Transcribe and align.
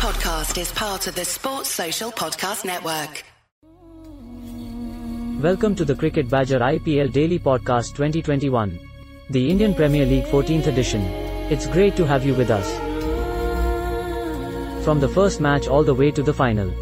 podcast 0.00 0.58
is 0.58 0.72
part 0.72 1.06
of 1.06 1.14
the 1.14 1.24
Sports 1.26 1.68
Social 1.68 2.10
Podcast 2.10 2.64
Network. 2.64 3.22
Welcome 5.42 5.74
to 5.74 5.84
the 5.84 5.94
Cricket 5.94 6.26
Badger 6.26 6.58
IPL 6.58 7.12
Daily 7.12 7.38
Podcast 7.38 7.96
2021, 7.96 8.80
the 9.28 9.50
Indian 9.50 9.74
Premier 9.74 10.06
League 10.06 10.24
14th 10.24 10.68
edition. 10.68 11.02
It's 11.52 11.66
great 11.66 11.96
to 11.96 12.06
have 12.06 12.24
you 12.24 12.32
with 12.32 12.50
us. 12.50 12.66
From 14.86 15.00
the 15.00 15.08
first 15.18 15.38
match 15.38 15.68
all 15.68 15.84
the 15.84 15.92
way 15.92 16.10
to 16.12 16.22
the 16.22 16.32
final. 16.32 16.72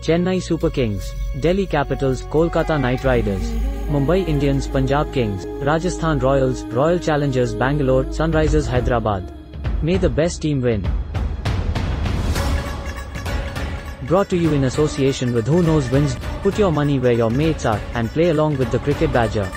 Chennai 0.00 0.42
Super 0.42 0.68
Kings, 0.68 1.14
Delhi 1.38 1.66
Capitals, 1.66 2.22
Kolkata 2.22 2.80
Knight 2.80 3.04
Riders, 3.04 3.48
Mumbai 3.94 4.26
Indians, 4.26 4.66
Punjab 4.66 5.12
Kings, 5.12 5.46
Rajasthan 5.46 6.18
Royals, 6.18 6.64
Royal 6.64 6.98
Challengers 6.98 7.54
Bangalore, 7.54 8.06
Sunrisers 8.06 8.66
Hyderabad. 8.66 9.32
May 9.84 9.98
the 9.98 10.10
best 10.10 10.42
team 10.42 10.60
win. 10.60 10.84
Brought 14.06 14.28
to 14.28 14.36
you 14.36 14.52
in 14.52 14.64
association 14.64 15.34
with 15.34 15.48
Who 15.48 15.64
Knows 15.64 15.90
Wins. 15.90 16.16
Put 16.42 16.60
your 16.60 16.70
money 16.70 17.00
where 17.00 17.12
your 17.12 17.28
mates 17.28 17.66
are 17.66 17.80
and 17.94 18.08
play 18.08 18.28
along 18.28 18.56
with 18.56 18.70
the 18.70 18.78
Cricket 18.78 19.12
Badger. 19.12 19.50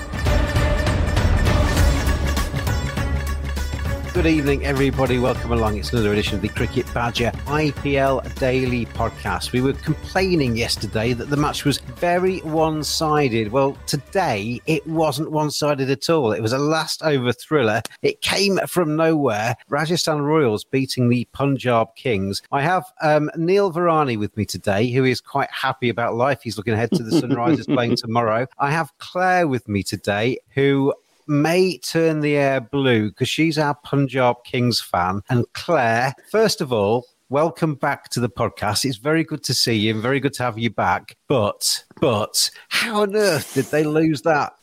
Good 4.20 4.34
evening, 4.34 4.66
everybody. 4.66 5.18
Welcome 5.18 5.50
along. 5.50 5.78
It's 5.78 5.94
another 5.94 6.12
edition 6.12 6.34
of 6.34 6.42
the 6.42 6.50
Cricket 6.50 6.84
Badger 6.92 7.32
IPL 7.46 8.34
Daily 8.38 8.84
Podcast. 8.84 9.52
We 9.52 9.62
were 9.62 9.72
complaining 9.72 10.56
yesterday 10.56 11.14
that 11.14 11.30
the 11.30 11.38
match 11.38 11.64
was 11.64 11.78
very 11.78 12.40
one 12.40 12.84
sided. 12.84 13.50
Well, 13.50 13.78
today 13.86 14.60
it 14.66 14.86
wasn't 14.86 15.30
one 15.30 15.50
sided 15.50 15.88
at 15.88 16.10
all. 16.10 16.32
It 16.32 16.42
was 16.42 16.52
a 16.52 16.58
last 16.58 17.02
over 17.02 17.32
thriller. 17.32 17.80
It 18.02 18.20
came 18.20 18.58
from 18.66 18.94
nowhere. 18.94 19.56
Rajasthan 19.70 20.20
Royals 20.20 20.64
beating 20.64 21.08
the 21.08 21.26
Punjab 21.32 21.96
Kings. 21.96 22.42
I 22.52 22.60
have 22.60 22.84
um, 23.00 23.30
Neil 23.38 23.72
Varani 23.72 24.18
with 24.18 24.36
me 24.36 24.44
today, 24.44 24.90
who 24.90 25.04
is 25.04 25.22
quite 25.22 25.50
happy 25.50 25.88
about 25.88 26.14
life. 26.14 26.40
He's 26.42 26.58
looking 26.58 26.74
ahead 26.74 26.90
to 26.90 27.02
the 27.02 27.22
Sunrisers 27.22 27.64
playing 27.74 27.96
tomorrow. 27.96 28.46
I 28.58 28.70
have 28.70 28.92
Claire 28.98 29.48
with 29.48 29.66
me 29.66 29.82
today, 29.82 30.40
who 30.50 30.92
may 31.26 31.78
turn 31.78 32.20
the 32.20 32.36
air 32.36 32.60
blue 32.60 33.10
because 33.10 33.28
she's 33.28 33.58
our 33.58 33.74
Punjab 33.74 34.44
Kings 34.44 34.80
fan. 34.80 35.22
And 35.28 35.44
Claire, 35.52 36.14
first 36.30 36.60
of 36.60 36.72
all, 36.72 37.06
welcome 37.28 37.74
back 37.76 38.08
to 38.10 38.20
the 38.20 38.28
podcast. 38.28 38.84
It's 38.84 38.98
very 38.98 39.24
good 39.24 39.42
to 39.44 39.54
see 39.54 39.74
you 39.74 39.94
and 39.94 40.02
very 40.02 40.20
good 40.20 40.34
to 40.34 40.42
have 40.42 40.58
you 40.58 40.70
back. 40.70 41.16
But, 41.28 41.84
but, 42.00 42.50
how 42.68 43.02
on 43.02 43.14
earth 43.14 43.54
did 43.54 43.66
they 43.66 43.84
lose 43.84 44.22
that? 44.22 44.54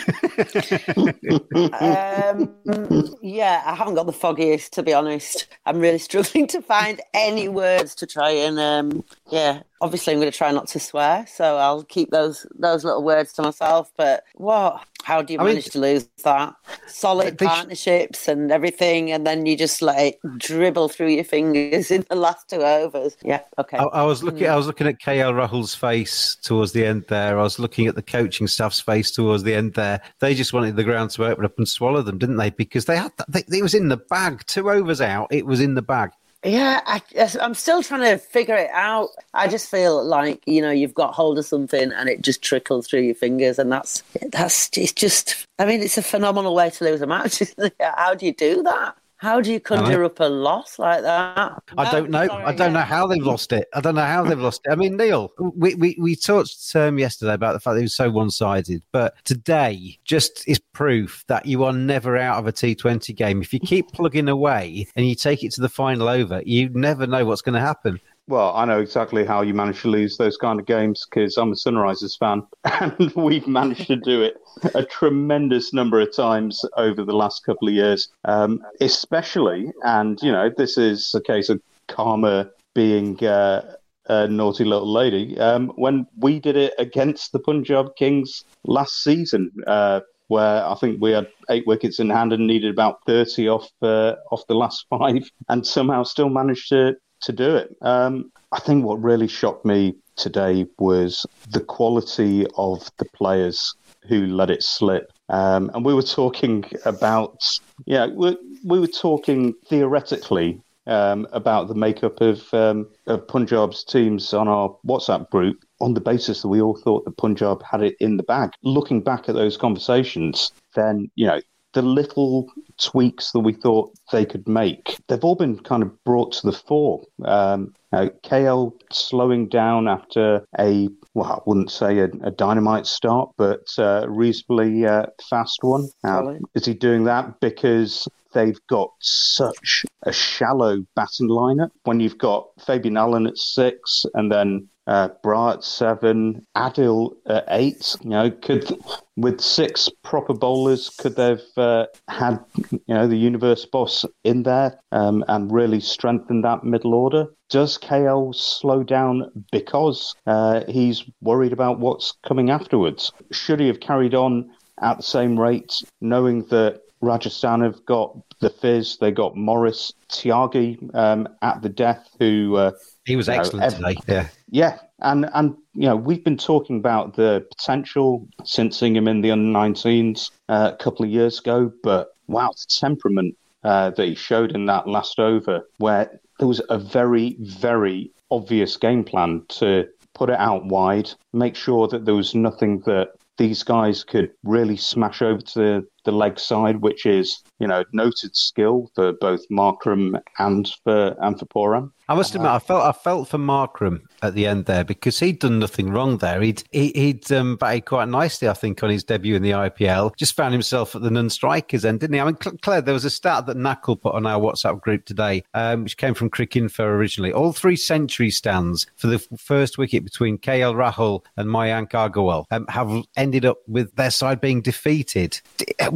um, 1.81 3.15
yeah, 3.21 3.61
I 3.65 3.75
haven't 3.75 3.95
got 3.95 4.05
the 4.05 4.13
foggiest, 4.13 4.73
to 4.73 4.83
be 4.83 4.93
honest. 4.93 5.47
I'm 5.65 5.79
really 5.79 5.97
struggling 6.07 6.47
to 6.47 6.61
find 6.61 7.01
any 7.13 7.47
words 7.47 7.95
to 7.95 8.07
try 8.07 8.31
and, 8.31 8.59
um, 8.59 9.03
yeah. 9.29 9.61
Obviously, 9.79 10.11
I'm 10.11 10.19
going 10.19 10.31
to 10.31 10.35
try 10.35 10.51
not 10.51 10.65
to 10.69 10.79
swear, 10.79 11.27
so 11.27 11.57
I'll 11.57 11.83
keep 11.83 12.09
those 12.09 12.47
those 12.57 12.83
little 12.83 13.03
words 13.03 13.31
to 13.33 13.43
myself. 13.43 13.91
But 13.95 14.23
what? 14.33 14.83
How 15.03 15.21
do 15.21 15.33
you 15.33 15.39
I 15.39 15.43
manage 15.43 15.65
mean- 15.65 15.71
to 15.73 15.79
lose 15.79 16.09
that? 16.23 16.55
Solid 16.87 17.37
They 17.37 17.45
sh- 17.45 17.47
partnerships 17.47 18.27
and 18.27 18.51
everything, 18.51 19.11
and 19.11 19.27
then 19.27 19.45
you 19.45 19.55
just 19.55 19.83
let 19.83 19.99
it 19.99 20.19
dribble 20.39 20.89
through 20.89 21.09
your 21.09 21.23
fingers 21.23 21.91
in 21.91 22.03
the 22.09 22.15
last 22.15 22.49
two 22.49 22.63
overs. 22.63 23.17
Yeah, 23.23 23.41
okay. 23.59 23.77
I, 23.77 23.83
I 23.83 24.01
was 24.01 24.23
looking. 24.23 24.47
I 24.47 24.55
was 24.55 24.65
looking 24.65 24.87
at 24.87 24.99
KL 24.99 25.35
Rahul's 25.47 25.75
face 25.75 26.37
towards 26.41 26.71
the 26.71 26.83
end 26.83 27.05
there. 27.07 27.26
I 27.29 27.43
was 27.43 27.59
looking 27.59 27.87
at 27.87 27.95
the 27.95 28.01
coaching 28.01 28.47
staff's 28.47 28.79
face 28.79 29.11
towards 29.11 29.43
the 29.43 29.53
end 29.53 29.73
there. 29.73 30.01
They 30.19 30.35
just 30.35 30.53
wanted 30.53 30.75
the 30.75 30.83
ground 30.83 31.11
to 31.11 31.25
open 31.25 31.45
up 31.45 31.57
and 31.57 31.67
swallow 31.67 32.01
them, 32.01 32.17
didn't 32.17 32.37
they? 32.37 32.49
Because 32.49 32.85
they 32.85 32.97
had. 32.97 33.11
that, 33.17 33.31
They, 33.31 33.57
it 33.57 33.63
was 33.63 33.73
in 33.73 33.89
the 33.89 33.97
bag. 33.97 34.43
Two 34.47 34.69
overs 34.69 35.01
out. 35.01 35.27
It 35.31 35.45
was 35.45 35.61
in 35.61 35.75
the 35.75 35.81
bag. 35.81 36.11
Yeah, 36.43 36.81
I, 36.85 37.01
I'm 37.41 37.55
still 37.55 37.81
trying 37.81 38.01
to 38.01 38.17
figure 38.17 38.55
it 38.55 38.69
out. 38.71 39.09
I 39.33 39.47
just 39.47 39.69
feel 39.69 40.05
like 40.05 40.41
you 40.45 40.61
know 40.61 40.69
you've 40.71 40.93
got 40.93 41.15
hold 41.15 41.39
of 41.39 41.45
something 41.45 41.91
and 41.91 42.07
it 42.07 42.21
just 42.21 42.43
trickles 42.43 42.87
through 42.87 43.01
your 43.01 43.15
fingers, 43.15 43.57
and 43.59 43.71
that's 43.71 44.03
that's 44.31 44.69
it's 44.77 44.93
just. 44.93 45.45
I 45.59 45.65
mean, 45.65 45.81
it's 45.81 45.97
a 45.97 46.03
phenomenal 46.03 46.53
way 46.53 46.69
to 46.69 46.83
lose 46.83 47.01
a 47.01 47.07
match. 47.07 47.41
How 47.79 48.13
do 48.13 48.25
you 48.25 48.33
do 48.33 48.61
that? 48.63 48.95
How 49.17 49.41
do 49.41 49.51
you 49.51 49.59
conjure 49.59 50.03
up 50.03 50.19
a 50.19 50.25
loss 50.25 50.77
like 50.77 51.01
that? 51.01 51.63
I 51.75 51.91
don't 51.91 52.11
know. 52.11 52.27
I 52.29 52.53
don't 52.53 52.73
know 52.73 52.81
how 52.81 53.07
they've 53.07 53.23
lost 53.23 53.51
it. 53.51 53.67
I 53.73 53.81
don't 53.81 53.95
know 53.95 54.01
how 54.01 54.23
they've 54.23 54.39
lost 54.39 54.61
it. 54.65 54.71
I 54.71 54.75
mean, 54.75 54.95
Neil, 54.95 55.31
we 55.39 55.73
we, 55.73 55.97
we 55.99 56.15
talked 56.15 56.53
um, 56.75 56.99
yesterday 56.99 57.33
about 57.33 57.53
the 57.53 57.59
fact 57.59 57.73
that 57.73 57.79
it 57.79 57.83
was 57.83 57.95
so 57.95 58.11
one 58.11 58.29
sided, 58.29 58.83
but 58.91 59.15
today 59.25 59.97
just 60.03 60.47
is 60.47 60.59
proof 60.59 61.23
that 61.27 61.47
you 61.47 61.63
are 61.63 61.73
never 61.73 62.15
out 62.15 62.37
of 62.37 62.45
a 62.45 62.51
T 62.51 62.75
Twenty 62.75 63.11
game. 63.11 63.41
If 63.41 63.51
you 63.53 63.59
keep 63.59 63.91
plugging 63.91 64.29
away 64.29 64.87
and 64.95 65.07
you 65.07 65.15
take 65.15 65.43
it 65.43 65.51
to 65.53 65.61
the 65.61 65.69
final 65.69 66.07
over, 66.07 66.43
you 66.45 66.69
never 66.69 67.07
know 67.07 67.25
what's 67.25 67.41
going 67.41 67.55
to 67.55 67.59
happen. 67.59 67.99
Well, 68.29 68.53
I 68.53 68.65
know 68.65 68.81
exactly 68.81 69.25
how 69.25 69.41
you 69.41 69.53
manage 69.53 69.83
to 69.83 69.87
lose 69.87 70.17
those 70.17 70.35
kind 70.35 70.59
of 70.59 70.65
games 70.65 71.07
because 71.09 71.37
I'm 71.37 71.53
a 71.53 71.55
Sunrisers 71.55 72.17
fan, 72.19 72.45
and 72.81 73.13
we've 73.15 73.47
managed 73.47 73.87
to 73.87 73.95
do 73.95 74.21
it 74.21 74.35
a 74.75 74.83
tremendous 74.83 75.71
number 75.71 76.01
of 76.01 76.13
times 76.13 76.65
over 76.75 77.05
the 77.05 77.15
last 77.15 77.45
couple 77.45 77.69
of 77.69 77.73
years. 77.73 78.09
Um, 78.25 78.61
especially, 78.81 79.71
and 79.83 80.21
you 80.21 80.33
know, 80.33 80.51
this 80.57 80.77
is 80.77 81.15
a 81.15 81.21
case 81.21 81.47
of 81.47 81.61
karma 81.87 82.49
being 82.75 83.23
uh, 83.23 83.75
a 84.07 84.27
naughty 84.27 84.65
little 84.65 84.91
lady. 84.91 85.39
Um, 85.39 85.69
when 85.77 86.05
we 86.17 86.41
did 86.41 86.57
it 86.57 86.73
against 86.77 87.31
the 87.31 87.39
Punjab 87.39 87.95
Kings 87.95 88.43
last 88.65 89.03
season, 89.03 89.51
uh, 89.67 90.01
where 90.27 90.65
I 90.65 90.75
think 90.75 91.01
we 91.01 91.11
had 91.11 91.29
eight 91.49 91.65
wickets 91.65 91.97
in 91.97 92.09
hand 92.09 92.33
and 92.33 92.45
needed 92.45 92.71
about 92.71 92.99
thirty 93.05 93.47
off 93.47 93.69
uh, 93.81 94.15
off 94.31 94.45
the 94.47 94.55
last 94.55 94.85
five, 94.89 95.31
and 95.47 95.65
somehow 95.65 96.03
still 96.03 96.29
managed 96.29 96.67
to 96.69 96.97
to 97.21 97.33
do 97.33 97.55
it. 97.55 97.75
Um, 97.81 98.31
I 98.51 98.59
think 98.59 98.85
what 98.85 99.01
really 99.01 99.27
shocked 99.27 99.65
me 99.65 99.95
today 100.15 100.65
was 100.79 101.25
the 101.49 101.59
quality 101.59 102.45
of 102.57 102.89
the 102.97 103.05
players 103.05 103.75
who 104.07 104.27
let 104.27 104.49
it 104.49 104.63
slip. 104.63 105.11
Um, 105.29 105.69
and 105.73 105.83
we 105.83 105.93
were 105.93 106.01
talking 106.01 106.65
about, 106.85 107.43
yeah, 107.85 108.07
we, 108.07 108.37
we 108.65 108.79
were 108.79 108.87
talking 108.87 109.53
theoretically 109.67 110.61
um, 110.87 111.27
about 111.33 111.67
the 111.67 111.75
makeup 111.75 112.21
of, 112.21 112.51
um, 112.53 112.87
of 113.07 113.27
Punjab's 113.27 113.83
teams 113.83 114.33
on 114.33 114.47
our 114.47 114.75
WhatsApp 114.87 115.29
group 115.29 115.57
on 115.81 115.93
the 115.93 116.01
basis 116.01 116.41
that 116.41 116.47
we 116.47 116.61
all 116.61 116.77
thought 116.77 117.03
that 117.03 117.17
Punjab 117.17 117.61
had 117.61 117.83
it 117.83 117.97
in 117.99 118.15
the 118.15 118.23
bag. 118.23 118.51
Looking 118.63 119.01
back 119.01 119.27
at 119.27 119.35
those 119.35 119.57
conversations, 119.57 120.51
then, 120.75 121.11
you 121.15 121.27
know, 121.27 121.41
the 121.73 121.81
little 121.81 122.47
tweaks 122.77 123.31
that 123.31 123.39
we 123.39 123.53
thought 123.53 123.91
they 124.11 124.25
could 124.25 124.47
make, 124.47 124.97
they've 125.07 125.23
all 125.23 125.35
been 125.35 125.59
kind 125.59 125.83
of 125.83 126.03
brought 126.03 126.31
to 126.33 126.45
the 126.45 126.53
fore. 126.53 127.03
Um, 127.25 127.73
uh, 127.91 128.09
KL 128.23 128.73
slowing 128.91 129.47
down 129.47 129.87
after 129.87 130.45
a, 130.59 130.89
well, 131.13 131.31
I 131.31 131.39
wouldn't 131.45 131.71
say 131.71 131.99
a, 131.99 132.09
a 132.23 132.31
dynamite 132.31 132.85
start, 132.85 133.31
but 133.37 133.65
uh, 133.77 134.05
reasonably 134.07 134.85
uh, 134.85 135.07
fast 135.29 135.59
one. 135.61 135.87
Now, 136.03 136.37
is 136.53 136.65
he 136.65 136.73
doing 136.73 137.05
that 137.05 137.39
because 137.39 138.07
they've 138.33 138.59
got 138.67 138.91
such 138.99 139.85
a 140.03 140.11
shallow 140.11 140.85
batting 140.95 141.29
lineup? 141.29 141.69
When 141.83 141.99
you've 141.99 142.17
got 142.17 142.49
Fabian 142.65 142.97
Allen 142.97 143.27
at 143.27 143.37
six 143.37 144.05
and 144.13 144.31
then 144.31 144.67
uh, 144.87 145.09
Brar 145.23 145.55
at 145.55 145.63
seven, 145.63 146.45
Adil 146.55 147.15
at 147.27 147.45
eight. 147.49 147.95
You 148.01 148.09
know, 148.09 148.31
could 148.31 148.71
with 149.15 149.41
six 149.41 149.89
proper 150.03 150.33
bowlers, 150.33 150.89
could 150.89 151.15
they've 151.15 151.41
uh, 151.57 151.85
had 152.07 152.39
you 152.71 152.79
know 152.87 153.07
the 153.07 153.17
universe 153.17 153.65
boss 153.65 154.05
in 154.23 154.43
there 154.43 154.79
um, 154.91 155.23
and 155.27 155.51
really 155.51 155.79
strengthened 155.79 156.43
that 156.43 156.63
middle 156.63 156.93
order? 156.93 157.27
Does 157.49 157.77
KL 157.77 158.33
slow 158.35 158.83
down 158.83 159.45
because 159.51 160.15
uh, 160.25 160.63
he's 160.67 161.05
worried 161.21 161.53
about 161.53 161.79
what's 161.79 162.13
coming 162.25 162.49
afterwards? 162.49 163.11
Should 163.31 163.59
he 163.59 163.67
have 163.67 163.79
carried 163.79 164.15
on 164.15 164.49
at 164.81 164.97
the 164.97 165.03
same 165.03 165.39
rate, 165.39 165.81
knowing 166.01 166.43
that 166.45 166.81
Rajasthan 167.01 167.61
have 167.61 167.85
got 167.85 168.15
the 168.39 168.49
fizz, 168.49 168.97
they 168.97 169.11
got 169.11 169.35
Morris, 169.35 169.91
Tyagi 170.09 170.93
um, 170.95 171.27
at 171.41 171.61
the 171.61 171.69
death, 171.69 172.09
who 172.19 172.55
uh, 172.55 172.71
He 173.05 173.15
was 173.15 173.29
excellent 173.29 173.65
ev- 173.65 173.75
today. 173.75 173.97
Yeah. 174.07 174.27
Yeah, 174.49 174.79
and 174.99 175.29
and 175.33 175.55
you 175.73 175.87
know 175.87 175.95
we've 175.95 176.23
been 176.23 176.37
talking 176.37 176.77
about 176.77 177.15
the 177.15 177.45
potential 177.57 178.27
since 178.43 178.77
seeing 178.77 178.95
him 178.95 179.07
in 179.07 179.21
the 179.21 179.31
under 179.31 179.57
19s 179.59 180.31
uh, 180.49 180.71
a 180.73 180.83
couple 180.83 181.05
of 181.05 181.11
years 181.11 181.39
ago, 181.39 181.71
but 181.83 182.09
wow, 182.27 182.49
the 182.51 182.65
temperament 182.69 183.35
uh, 183.63 183.89
that 183.91 184.07
he 184.07 184.15
showed 184.15 184.53
in 184.53 184.65
that 184.67 184.87
last 184.87 185.19
over, 185.19 185.67
where 185.77 186.19
there 186.39 186.47
was 186.47 186.61
a 186.69 186.77
very 186.77 187.35
very 187.39 188.11
obvious 188.31 188.77
game 188.77 189.03
plan 189.03 189.43
to 189.49 189.87
put 190.13 190.29
it 190.29 190.39
out 190.39 190.65
wide, 190.65 191.09
make 191.33 191.55
sure 191.55 191.87
that 191.87 192.05
there 192.05 192.15
was 192.15 192.33
nothing 192.33 192.79
that 192.85 193.09
these 193.37 193.63
guys 193.63 194.03
could 194.03 194.31
really 194.43 194.75
smash 194.75 195.21
over 195.21 195.41
to 195.41 195.85
the 196.07 196.11
leg 196.13 196.39
side, 196.39 196.77
which 196.81 197.05
is 197.05 197.43
you 197.59 197.67
know 197.67 197.83
noted 197.91 198.35
skill 198.35 198.89
for 198.95 199.11
both 199.11 199.47
Markram 199.49 200.19
and 200.39 200.67
for 200.83 201.15
and 201.21 201.37
for 201.37 201.45
Pooran. 201.45 201.91
I 202.09 202.15
must 202.15 202.33
admit, 202.35 202.49
I 202.49 202.59
felt 202.59 202.83
I 202.83 202.93
felt 202.93 203.27
for 203.27 203.37
Markram 203.37 204.03
at 204.21 204.33
the 204.33 204.47
end 204.47 204.65
there 204.65 204.85
because 204.85 205.19
he'd 205.19 205.39
done 205.39 205.59
nothing 205.59 205.89
wrong 205.89 206.19
there. 206.19 206.41
He'd 206.41 206.63
he, 206.71 206.91
he'd 206.95 207.29
um, 207.33 207.57
batted 207.57 207.85
quite 207.85 208.07
nicely, 208.07 208.47
I 208.47 208.53
think, 208.53 208.81
on 208.81 208.89
his 208.89 209.03
debut 209.03 209.35
in 209.35 209.41
the 209.41 209.51
IPL. 209.51 210.15
Just 210.15 210.33
found 210.33 210.53
himself 210.53 210.95
at 210.95 211.01
the 211.01 211.11
non-strikers 211.11 211.83
end, 211.83 211.99
didn't 211.99 212.13
he? 212.13 212.21
I 212.21 212.25
mean, 212.25 212.35
Claire, 212.35 212.81
there 212.81 212.93
was 212.93 213.03
a 213.03 213.09
stat 213.09 213.45
that 213.47 213.57
Knuckle 213.57 213.97
put 213.97 214.15
on 214.15 214.25
our 214.25 214.39
WhatsApp 214.39 214.79
group 214.79 215.03
today, 215.03 215.43
um, 215.53 215.83
which 215.83 215.97
came 215.97 216.13
from 216.13 216.29
Cricinfo 216.29 216.79
originally. 216.79 217.33
All 217.33 217.51
three 217.51 217.75
century 217.75 218.29
stands 218.29 218.87
for 218.95 219.07
the 219.07 219.19
first 219.37 219.77
wicket 219.77 220.05
between 220.05 220.37
KL 220.37 220.75
Rahul 220.75 221.25
and 221.35 221.49
Mayank 221.49 221.91
Agarwal 221.91 222.45
um, 222.51 222.67
have 222.69 223.03
ended 223.17 223.43
up 223.43 223.57
with 223.67 223.93
their 223.95 224.11
side 224.11 224.39
being 224.39 224.61
defeated. 224.61 225.41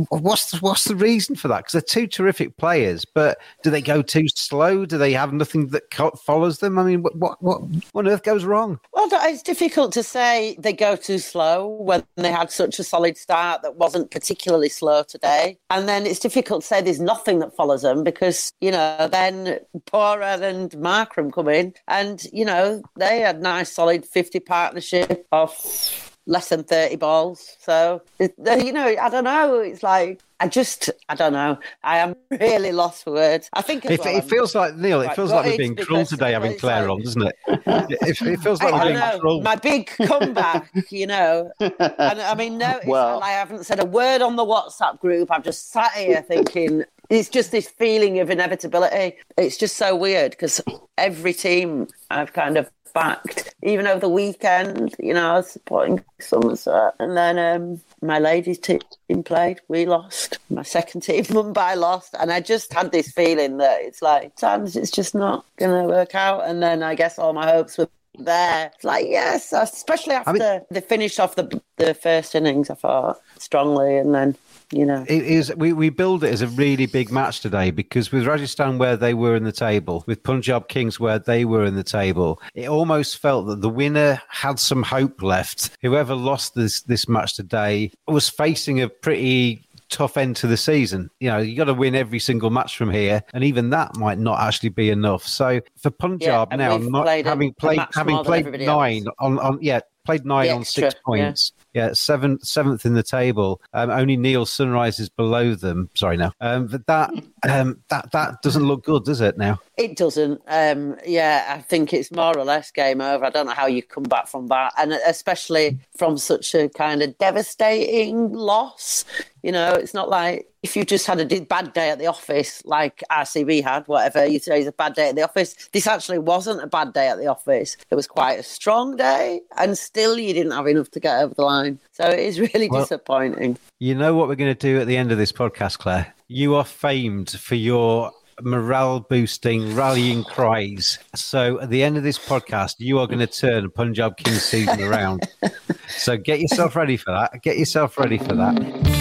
What's 0.09 0.51
the, 0.51 0.57
what's 0.59 0.85
the 0.85 0.95
reason 0.95 1.35
for 1.35 1.47
that? 1.47 1.57
Because 1.59 1.73
they're 1.73 1.81
two 1.81 2.07
terrific 2.07 2.57
players, 2.57 3.05
but 3.05 3.37
do 3.63 3.69
they 3.69 3.81
go 3.81 4.01
too 4.01 4.27
slow? 4.27 4.85
Do 4.85 4.97
they 4.97 5.13
have 5.13 5.33
nothing 5.33 5.67
that 5.67 5.93
follows 6.25 6.59
them? 6.59 6.77
I 6.79 6.83
mean, 6.83 7.03
what 7.03 7.15
what 7.17 7.41
what 7.41 7.61
on 7.95 8.07
earth 8.07 8.23
goes 8.23 8.45
wrong? 8.45 8.79
Well, 8.93 9.09
it's 9.11 9.43
difficult 9.43 9.91
to 9.93 10.03
say 10.03 10.55
they 10.59 10.73
go 10.73 10.95
too 10.95 11.19
slow 11.19 11.67
when 11.67 12.03
they 12.15 12.31
had 12.31 12.51
such 12.51 12.79
a 12.79 12.83
solid 12.83 13.17
start 13.17 13.61
that 13.61 13.75
wasn't 13.75 14.11
particularly 14.11 14.69
slow 14.69 15.03
today, 15.03 15.57
and 15.69 15.87
then 15.87 16.05
it's 16.05 16.19
difficult 16.19 16.61
to 16.61 16.67
say 16.67 16.81
there's 16.81 16.99
nothing 16.99 17.39
that 17.39 17.55
follows 17.55 17.81
them 17.81 18.03
because 18.03 18.53
you 18.61 18.71
know 18.71 19.07
then 19.11 19.59
Pooran 19.85 20.41
and 20.41 20.71
Markram 20.71 21.31
come 21.31 21.49
in, 21.49 21.73
and 21.87 22.25
you 22.31 22.45
know 22.45 22.81
they 22.97 23.19
had 23.19 23.41
nice 23.41 23.71
solid 23.71 24.05
fifty 24.05 24.39
partnership 24.39 25.25
of 25.31 26.10
less 26.31 26.47
than 26.47 26.63
30 26.63 26.95
balls. 26.95 27.57
So, 27.59 28.01
you 28.19 28.71
know, 28.71 28.87
I 28.87 29.09
don't 29.09 29.25
know. 29.25 29.59
It's 29.59 29.83
like, 29.83 30.21
I 30.39 30.47
just, 30.47 30.89
I 31.09 31.15
don't 31.15 31.33
know. 31.33 31.59
I 31.83 31.97
am 31.97 32.15
really 32.31 32.71
lost 32.71 33.03
for 33.03 33.11
words. 33.11 33.49
I 33.51 33.61
think 33.61 33.85
it, 33.85 33.99
well, 33.99 34.15
it 34.15 34.23
feels 34.23 34.55
like, 34.55 34.75
Neil, 34.77 35.01
it 35.01 35.13
feels 35.13 35.31
like 35.31 35.45
we're 35.45 35.57
being 35.57 35.75
cruel 35.75 36.05
today 36.05 36.31
having 36.31 36.57
Claire 36.57 36.89
on, 36.89 37.03
doesn't 37.03 37.21
it? 37.21 37.35
it? 37.47 38.21
it? 38.21 38.39
feels 38.39 38.63
like 38.63 38.73
I, 38.73 38.85
we're 38.85 38.93
being 38.93 39.19
cruel. 39.19 39.41
My 39.41 39.57
big 39.57 39.87
comeback, 39.87 40.71
you 40.89 41.05
know. 41.05 41.51
And 41.59 42.21
I 42.21 42.33
mean, 42.35 42.57
no, 42.57 42.79
well, 42.87 43.21
I 43.21 43.31
haven't 43.31 43.65
said 43.65 43.81
a 43.81 43.85
word 43.85 44.21
on 44.21 44.37
the 44.37 44.45
WhatsApp 44.45 44.99
group. 44.99 45.29
I've 45.31 45.43
just 45.43 45.71
sat 45.71 45.91
here 45.91 46.21
thinking, 46.21 46.85
it's 47.09 47.27
just 47.27 47.51
this 47.51 47.67
feeling 47.67 48.19
of 48.19 48.29
inevitability. 48.29 49.17
It's 49.37 49.57
just 49.57 49.75
so 49.75 49.97
weird 49.97 50.31
because 50.31 50.61
every 50.97 51.33
team 51.33 51.87
I've 52.09 52.31
kind 52.31 52.55
of 52.55 52.71
backed, 52.93 53.55
even 53.63 53.87
over 53.87 53.99
the 53.99 54.09
weekend. 54.09 54.95
You 54.99 55.13
know, 55.13 55.31
I 55.31 55.33
was 55.37 55.51
supporting 55.51 56.03
Somerset, 56.19 56.95
and 56.99 57.15
then 57.17 57.39
um, 57.39 57.81
my 58.01 58.19
ladies' 58.19 58.59
team 58.59 58.79
played. 59.23 59.59
We 59.67 59.85
lost. 59.85 60.39
My 60.49 60.63
second 60.63 61.01
team, 61.01 61.23
Mumbai, 61.25 61.75
lost, 61.75 62.15
and 62.19 62.31
I 62.31 62.39
just 62.39 62.73
had 62.73 62.91
this 62.91 63.11
feeling 63.11 63.57
that 63.57 63.81
it's 63.81 64.01
like 64.01 64.35
times 64.35 64.75
it's 64.75 64.91
just 64.91 65.15
not 65.15 65.45
going 65.57 65.81
to 65.81 65.87
work 65.87 66.15
out. 66.15 66.45
And 66.45 66.61
then 66.61 66.83
I 66.83 66.95
guess 66.95 67.19
all 67.19 67.33
my 67.33 67.49
hopes 67.49 67.77
were 67.77 67.89
there. 68.17 68.71
It's 68.75 68.83
like 68.83 69.05
yes, 69.07 69.53
especially 69.53 70.15
after 70.15 70.29
I 70.29 70.33
mean, 70.33 70.61
they 70.69 70.81
finished 70.81 71.19
off 71.19 71.35
the 71.35 71.61
the 71.77 71.93
first 71.93 72.35
innings. 72.35 72.69
I 72.69 72.75
thought 72.75 73.21
strongly, 73.37 73.97
and 73.97 74.13
then 74.13 74.35
you 74.71 74.85
know 74.85 75.05
it 75.07 75.23
is 75.23 75.53
we, 75.55 75.73
we 75.73 75.89
build 75.89 76.23
it 76.23 76.31
as 76.31 76.41
a 76.41 76.47
really 76.47 76.85
big 76.85 77.11
match 77.11 77.41
today 77.41 77.71
because 77.71 78.11
with 78.11 78.25
rajasthan 78.25 78.77
where 78.77 78.95
they 78.95 79.13
were 79.13 79.35
in 79.35 79.43
the 79.43 79.51
table 79.51 80.03
with 80.07 80.23
punjab 80.23 80.67
kings 80.67 80.99
where 80.99 81.19
they 81.19 81.45
were 81.45 81.65
in 81.65 81.75
the 81.75 81.83
table 81.83 82.41
it 82.55 82.67
almost 82.67 83.17
felt 83.17 83.47
that 83.47 83.61
the 83.61 83.69
winner 83.69 84.21
had 84.29 84.59
some 84.59 84.83
hope 84.83 85.21
left 85.21 85.71
whoever 85.81 86.15
lost 86.15 86.55
this 86.55 86.81
this 86.83 87.07
match 87.07 87.35
today 87.35 87.91
was 88.07 88.29
facing 88.29 88.81
a 88.81 88.89
pretty 88.89 89.65
tough 89.91 90.17
end 90.17 90.35
to 90.37 90.47
the 90.47 90.57
season. 90.57 91.11
You 91.19 91.29
know, 91.29 91.37
you 91.37 91.55
got 91.55 91.65
to 91.65 91.73
win 91.73 91.93
every 91.93 92.19
single 92.19 92.49
match 92.49 92.77
from 92.77 92.89
here, 92.89 93.21
and 93.33 93.43
even 93.43 93.69
that 93.69 93.95
might 93.97 94.17
not 94.17 94.39
actually 94.39 94.69
be 94.69 94.89
enough. 94.89 95.27
So 95.27 95.61
for 95.77 95.91
Punjab 95.91 96.47
yeah, 96.51 96.55
now, 96.55 96.77
not 96.77 97.07
having 97.07 97.53
played 97.53 97.81
having 97.93 98.23
played 98.23 98.47
nine 98.61 99.05
on, 99.19 99.37
on 99.37 99.59
yeah 99.61 99.81
played 100.05 100.25
nine 100.25 100.49
on 100.49 100.65
six 100.65 100.95
points. 101.05 101.51
Yeah. 101.55 101.60
Yeah, 101.73 101.93
seventh 101.93 102.45
seventh 102.45 102.85
in 102.85 102.93
the 102.93 103.03
table. 103.03 103.61
Um, 103.73 103.89
only 103.89 104.17
Neil 104.17 104.45
Sunrise 104.45 104.99
is 104.99 105.09
below 105.09 105.55
them. 105.55 105.89
Sorry, 105.95 106.17
now, 106.17 106.33
um, 106.41 106.67
but 106.67 106.85
that 106.87 107.11
um, 107.49 107.81
that 107.89 108.11
that 108.11 108.41
doesn't 108.41 108.63
look 108.63 108.83
good, 108.83 109.05
does 109.05 109.21
it? 109.21 109.37
Now 109.37 109.59
it 109.81 109.97
doesn't. 109.97 110.41
Um, 110.47 110.95
yeah, 111.05 111.55
I 111.57 111.61
think 111.61 111.93
it's 111.93 112.11
more 112.11 112.37
or 112.37 112.43
less 112.43 112.71
game 112.71 113.01
over. 113.01 113.25
I 113.25 113.29
don't 113.29 113.47
know 113.47 113.53
how 113.53 113.65
you 113.65 113.81
come 113.81 114.03
back 114.03 114.27
from 114.27 114.47
that, 114.47 114.73
and 114.77 114.93
especially 114.93 115.79
from 115.97 116.17
such 116.17 116.53
a 116.53 116.69
kind 116.69 117.01
of 117.01 117.17
devastating 117.17 118.31
loss. 118.31 119.03
You 119.41 119.51
know, 119.51 119.73
it's 119.73 119.95
not 119.95 120.07
like 120.07 120.47
if 120.61 120.75
you 120.75 120.85
just 120.85 121.07
had 121.07 121.19
a 121.19 121.41
bad 121.41 121.73
day 121.73 121.89
at 121.89 121.97
the 121.97 122.05
office, 122.05 122.63
like 122.63 123.03
RCB 123.09 123.63
had, 123.63 123.87
whatever 123.87 124.23
you 124.23 124.37
say 124.37 124.59
is 124.59 124.67
a 124.67 124.71
bad 124.71 124.93
day 124.93 125.09
at 125.09 125.15
the 125.15 125.23
office. 125.23 125.55
This 125.71 125.87
actually 125.87 126.19
wasn't 126.19 126.61
a 126.61 126.67
bad 126.67 126.93
day 126.93 127.07
at 127.07 127.17
the 127.17 127.25
office. 127.25 127.75
It 127.89 127.95
was 127.95 128.05
quite 128.05 128.39
a 128.39 128.43
strong 128.43 128.95
day, 128.97 129.41
and 129.57 129.75
still 129.75 130.19
you 130.19 130.33
didn't 130.33 130.51
have 130.51 130.67
enough 130.67 130.91
to 130.91 130.99
get 130.99 131.23
over 131.23 131.33
the 131.33 131.41
line. 131.41 131.60
So 131.91 132.05
it 132.05 132.19
is 132.19 132.39
really 132.53 132.69
well, 132.69 132.81
disappointing. 132.81 133.57
You 133.79 133.95
know 133.95 134.15
what 134.15 134.27
we're 134.27 134.35
going 134.35 134.53
to 134.53 134.59
do 134.59 134.79
at 134.79 134.87
the 134.87 134.97
end 134.97 135.11
of 135.11 135.17
this 135.17 135.31
podcast, 135.31 135.77
Claire? 135.77 136.13
You 136.27 136.55
are 136.55 136.65
famed 136.65 137.31
for 137.31 137.55
your 137.55 138.11
morale 138.41 139.01
boosting 139.01 139.75
rallying 139.75 140.23
cries. 140.23 140.99
So 141.15 141.59
at 141.59 141.69
the 141.69 141.83
end 141.83 141.97
of 141.97 142.03
this 142.03 142.17
podcast, 142.17 142.75
you 142.79 142.99
are 142.99 143.07
going 143.07 143.19
to 143.19 143.27
turn 143.27 143.69
Punjab 143.69 144.17
Kings 144.17 144.43
season 144.43 144.81
around. 144.81 145.27
so 145.89 146.17
get 146.17 146.39
yourself 146.39 146.75
ready 146.75 146.97
for 146.97 147.11
that. 147.11 147.41
Get 147.43 147.57
yourself 147.57 147.97
ready 147.97 148.17
for 148.17 148.33
that. 148.35 149.00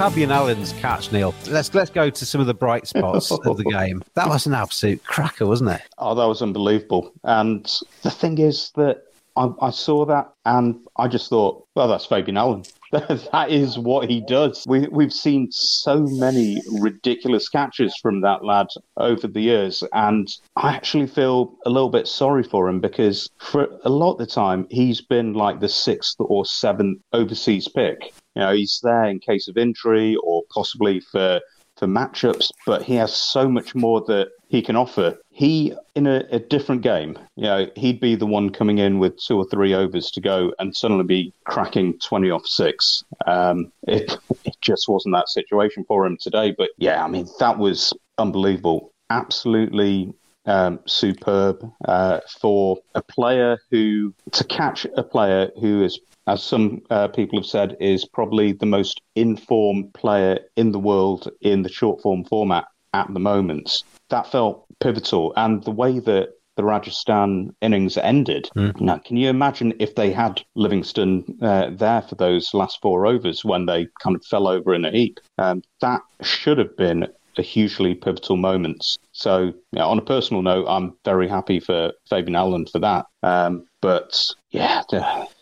Fabian 0.00 0.30
Allen's 0.30 0.72
catch, 0.80 1.12
Neil. 1.12 1.34
Let's 1.46 1.74
let's 1.74 1.90
go 1.90 2.08
to 2.08 2.24
some 2.24 2.40
of 2.40 2.46
the 2.46 2.54
bright 2.54 2.86
spots 2.86 3.30
of 3.30 3.58
the 3.58 3.64
game. 3.70 4.02
That 4.14 4.28
was 4.28 4.46
an 4.46 4.54
absolute 4.54 5.04
cracker, 5.04 5.46
wasn't 5.46 5.72
it? 5.72 5.82
Oh, 5.98 6.14
that 6.14 6.24
was 6.24 6.40
unbelievable. 6.40 7.12
And 7.22 7.70
the 8.00 8.10
thing 8.10 8.38
is 8.38 8.72
that 8.76 9.02
I, 9.36 9.50
I 9.60 9.68
saw 9.68 10.06
that 10.06 10.32
and 10.46 10.80
I 10.96 11.06
just 11.06 11.28
thought, 11.28 11.66
well, 11.76 11.86
that's 11.86 12.06
Fabian 12.06 12.38
Allen. 12.38 12.64
that 12.92 13.48
is 13.50 13.78
what 13.78 14.08
he 14.08 14.22
does. 14.22 14.64
We, 14.66 14.88
we've 14.88 15.12
seen 15.12 15.48
so 15.52 16.00
many 16.00 16.62
ridiculous 16.80 17.50
catches 17.50 17.94
from 18.00 18.22
that 18.22 18.42
lad 18.42 18.68
over 18.96 19.28
the 19.28 19.42
years, 19.42 19.84
and 19.92 20.28
I 20.56 20.74
actually 20.74 21.08
feel 21.08 21.58
a 21.66 21.70
little 21.70 21.90
bit 21.90 22.08
sorry 22.08 22.42
for 22.42 22.68
him 22.68 22.80
because 22.80 23.28
for 23.38 23.68
a 23.84 23.90
lot 23.90 24.12
of 24.12 24.18
the 24.18 24.26
time 24.26 24.66
he's 24.70 25.02
been 25.02 25.34
like 25.34 25.60
the 25.60 25.68
sixth 25.68 26.16
or 26.18 26.46
seventh 26.46 27.02
overseas 27.12 27.68
pick. 27.68 28.14
You 28.34 28.42
know, 28.42 28.52
he's 28.54 28.80
there 28.82 29.04
in 29.04 29.20
case 29.20 29.48
of 29.48 29.56
injury 29.56 30.16
or 30.22 30.42
possibly 30.50 31.00
for 31.00 31.40
for 31.80 31.86
matchups, 31.86 32.50
but 32.66 32.82
he 32.82 32.94
has 32.94 33.12
so 33.12 33.48
much 33.48 33.74
more 33.74 34.02
that 34.02 34.28
he 34.48 34.60
can 34.60 34.76
offer. 34.76 35.16
He, 35.30 35.72
in 35.94 36.06
a, 36.06 36.22
a, 36.30 36.38
different 36.38 36.82
game, 36.82 37.18
you 37.36 37.44
know, 37.44 37.70
he'd 37.74 38.00
be 38.00 38.16
the 38.16 38.26
one 38.26 38.50
coming 38.50 38.78
in 38.78 38.98
with 38.98 39.16
two 39.18 39.38
or 39.38 39.46
three 39.46 39.72
overs 39.72 40.10
to 40.10 40.20
go 40.20 40.52
and 40.58 40.76
suddenly 40.76 41.04
be 41.04 41.32
cracking 41.46 41.98
20 41.98 42.30
off 42.30 42.46
six. 42.46 43.02
Um, 43.26 43.72
it, 43.88 44.14
it 44.44 44.56
just 44.60 44.88
wasn't 44.88 45.14
that 45.14 45.30
situation 45.30 45.84
for 45.88 46.04
him 46.04 46.18
today. 46.20 46.54
But 46.56 46.68
yeah, 46.76 47.02
I 47.02 47.08
mean, 47.08 47.26
that 47.38 47.58
was 47.58 47.94
unbelievable. 48.18 48.92
Absolutely 49.08 50.12
um, 50.46 50.80
superb 50.86 51.70
uh, 51.84 52.20
for 52.40 52.78
a 52.94 53.02
player 53.02 53.58
who, 53.70 54.14
to 54.32 54.44
catch 54.44 54.86
a 54.96 55.02
player 55.02 55.50
who 55.60 55.82
is 55.82 56.00
as 56.26 56.42
some 56.42 56.82
uh, 56.90 57.08
people 57.08 57.38
have 57.38 57.46
said, 57.46 57.76
is 57.80 58.04
probably 58.04 58.52
the 58.52 58.66
most 58.66 59.00
informed 59.16 59.92
player 59.94 60.38
in 60.56 60.70
the 60.70 60.78
world 60.78 61.28
in 61.40 61.62
the 61.62 61.68
short 61.68 62.00
form 62.02 62.24
format. 62.24 62.66
at 62.92 63.12
the 63.12 63.20
moment. 63.20 63.84
That 64.08 64.30
felt 64.30 64.66
pivotal, 64.80 65.32
and 65.36 65.62
the 65.62 65.70
way 65.70 66.00
that 66.00 66.30
the 66.56 66.64
Rajasthan 66.64 67.54
innings 67.60 67.96
ended. 67.96 68.50
Mm. 68.56 68.80
Now, 68.80 68.98
can 68.98 69.16
you 69.16 69.28
imagine 69.28 69.72
if 69.78 69.94
they 69.94 70.12
had 70.12 70.42
Livingstone 70.56 71.24
uh, 71.40 71.70
there 71.70 72.02
for 72.02 72.16
those 72.16 72.52
last 72.52 72.80
four 72.82 73.06
overs 73.06 73.44
when 73.44 73.66
they 73.66 73.86
kind 74.02 74.16
of 74.16 74.24
fell 74.24 74.48
over 74.48 74.74
in 74.74 74.84
a 74.84 74.90
heap? 74.90 75.20
Um, 75.38 75.62
that 75.80 76.00
should 76.20 76.58
have 76.58 76.76
been 76.76 77.06
a 77.40 77.42
hugely 77.42 77.94
pivotal 77.94 78.36
moments. 78.36 78.98
So, 79.10 79.52
yeah, 79.72 79.84
on 79.84 79.98
a 79.98 80.02
personal 80.02 80.42
note, 80.42 80.66
I'm 80.68 80.94
very 81.04 81.26
happy 81.26 81.58
for 81.58 81.92
Fabian 82.08 82.36
Allen 82.36 82.66
for 82.66 82.78
that. 82.78 83.06
Um, 83.24 83.66
but 83.80 84.30
yeah, 84.50 84.82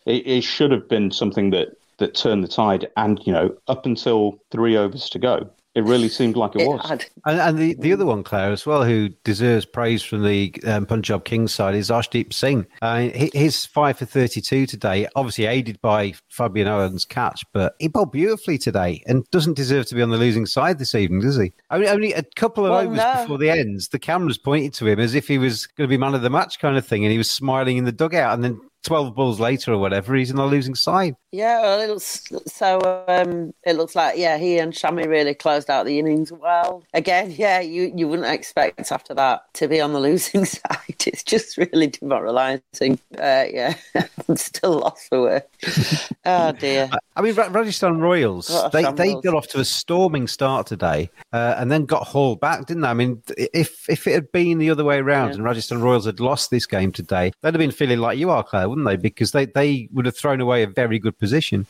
it, 0.07 0.27
it 0.27 0.41
should 0.43 0.71
have 0.71 0.89
been 0.89 1.11
something 1.11 1.51
that 1.51 1.69
that 1.99 2.15
turned 2.15 2.43
the 2.45 2.49
tide. 2.49 2.89
And 2.97 3.21
you 3.27 3.33
know, 3.33 3.55
up 3.67 3.85
until 3.85 4.39
three 4.51 4.77
overs 4.77 5.11
to 5.11 5.19
go, 5.19 5.51
it 5.79 5.85
really 5.85 6.09
seemed 6.09 6.37
like 6.37 6.57
it, 6.57 6.63
it 6.63 6.67
was. 6.67 6.89
Had. 6.89 7.07
And, 7.25 7.41
and, 7.41 7.59
the, 7.59 7.75
the 7.79 7.93
other 7.93 8.05
one, 8.05 8.25
Claire, 8.25 8.51
as 8.51 8.67
well, 8.67 8.83
who 8.83 9.11
deserves 9.23 9.65
praise 9.65 10.03
from 10.03 10.25
the 10.25 10.53
um, 10.67 10.87
Punjab 10.87 11.25
Kings 11.25 11.55
side 11.55 11.77
is 11.77 11.89
Arshdeep 11.89 12.33
Singh. 12.33 12.67
Uh, 12.83 13.09
his 13.15 13.65
five 13.65 13.97
for 13.97 14.05
32 14.05 14.67
today, 14.67 15.07
obviously 15.15 15.47
aided 15.47 15.81
by 15.81 16.15
Fabian 16.31 16.67
Allen's 16.67 17.05
catch, 17.05 17.45
but 17.53 17.77
he 17.79 17.87
bowled 17.87 18.11
beautifully 18.11 18.59
today 18.59 19.03
and 19.07 19.25
doesn't 19.31 19.55
deserve 19.55 19.87
to 19.87 19.95
be 19.95 20.03
on 20.03 20.11
the 20.11 20.19
losing 20.19 20.47
side 20.47 20.81
this 20.81 20.97
evening, 20.97 21.21
does 21.21 21.39
he? 21.39 21.53
Only, 21.71 21.89
only 21.89 22.13
a 22.13 22.25
couple 22.35 22.67
of 22.67 22.73
well, 22.73 22.81
overs 22.81 22.99
no. 22.99 23.23
before 23.23 23.39
the 23.39 23.51
ends, 23.51 23.89
the 23.89 24.01
cameras 24.01 24.37
pointed 24.37 24.75
to 24.75 24.87
him 24.89 24.99
as 24.99 25.15
if 25.15 25.29
he 25.29 25.39
was 25.39 25.67
going 25.67 25.89
to 25.89 25.89
be 25.89 25.97
man 25.97 26.15
of 26.15 26.23
the 26.23 26.31
match 26.31 26.59
kind 26.59 26.77
of 26.77 26.85
thing, 26.85 27.05
and 27.05 27.13
he 27.13 27.19
was 27.19 27.31
smiling 27.31 27.77
in 27.77 27.85
the 27.85 27.93
dugout. 27.93 28.35
And 28.35 28.43
then 28.43 28.61
12 28.89 29.15
balls 29.15 29.39
later 29.39 29.75
or 29.75 29.79
whatever, 29.79 30.15
he's 30.15 30.31
in 30.31 30.37
the 30.37 30.47
losing 30.47 30.75
side. 30.75 31.15
Yeah, 31.31 31.61
well, 31.61 31.81
it 31.81 31.89
looks, 31.89 32.27
so 32.47 33.05
um, 33.07 33.53
it 33.67 33.77
looks 33.77 33.95
like, 33.95 34.17
yeah, 34.17 34.39
he 34.39 34.59
and 34.59 34.73
Shami 34.73 35.07
really 35.07 35.35
closed 35.35 35.69
out 35.69 35.85
the 35.85 35.99
innings 35.99 36.33
well. 36.33 36.83
Again, 36.95 37.31
yeah, 37.37 37.61
you, 37.61 37.93
you 37.95 38.09
wouldn't 38.09 38.29
expect 38.29 38.91
after 38.91 39.13
that 39.13 39.43
to 39.55 39.69
be 39.69 39.79
on 39.79 39.93
the 39.93 40.01
losing 40.01 40.45
side. 40.47 40.95
It's 41.07 41.23
just 41.23 41.59
really 41.59 41.89
demoralising. 41.89 42.99
Uh, 43.15 43.45
yeah, 43.53 43.75
I'm 44.29 44.37
still 44.37 44.79
lost 44.79 45.09
for 45.11 45.21
words. 45.21 46.13
oh, 46.25 46.53
dear. 46.53 46.89
I 47.15 47.21
mean, 47.21 47.35
Rajasthan 47.35 48.01
Royals, 48.01 48.49
they, 48.73 48.91
they 48.93 49.15
got 49.21 49.35
off 49.35 49.49
to 49.49 49.61
a 49.61 49.65
storming 49.67 50.29
start 50.29 50.67
today 50.67 51.11
uh, 51.33 51.57
and 51.59 51.71
then 51.71 51.85
got 51.85 52.05
hauled 52.05 52.41
back, 52.41 52.67
didn't 52.67 52.85
they? 52.85 52.89
I 52.89 52.95
mean, 52.95 53.23
if, 53.37 53.89
if 53.91 54.07
it 54.07 54.15
had 54.15 54.33
been 54.33 54.57
the 54.59 54.71
other 54.71 54.85
way 54.85 54.97
around 54.99 55.31
yeah. 55.31 55.35
and 55.35 55.45
Rajasthan 55.45 55.83
Royals 55.83 56.07
had 56.07 56.21
lost 56.21 56.51
this 56.51 56.65
game 56.65 56.91
today, 56.91 57.33
they'd 57.43 57.53
have 57.53 57.59
been 57.59 57.71
feeling 57.71 57.99
like 57.99 58.19
you 58.19 58.31
are, 58.31 58.43
Claire, 58.43 58.69
wouldn't 58.85 59.03
they? 59.03 59.09
Because 59.09 59.33
they, 59.33 59.47
they 59.47 59.89
would 59.93 60.07
have 60.07 60.17
thrown 60.17 60.41
away 60.41 60.63
a 60.63 60.67
very 60.67 60.99
good 60.99 61.19
position. 61.19 61.67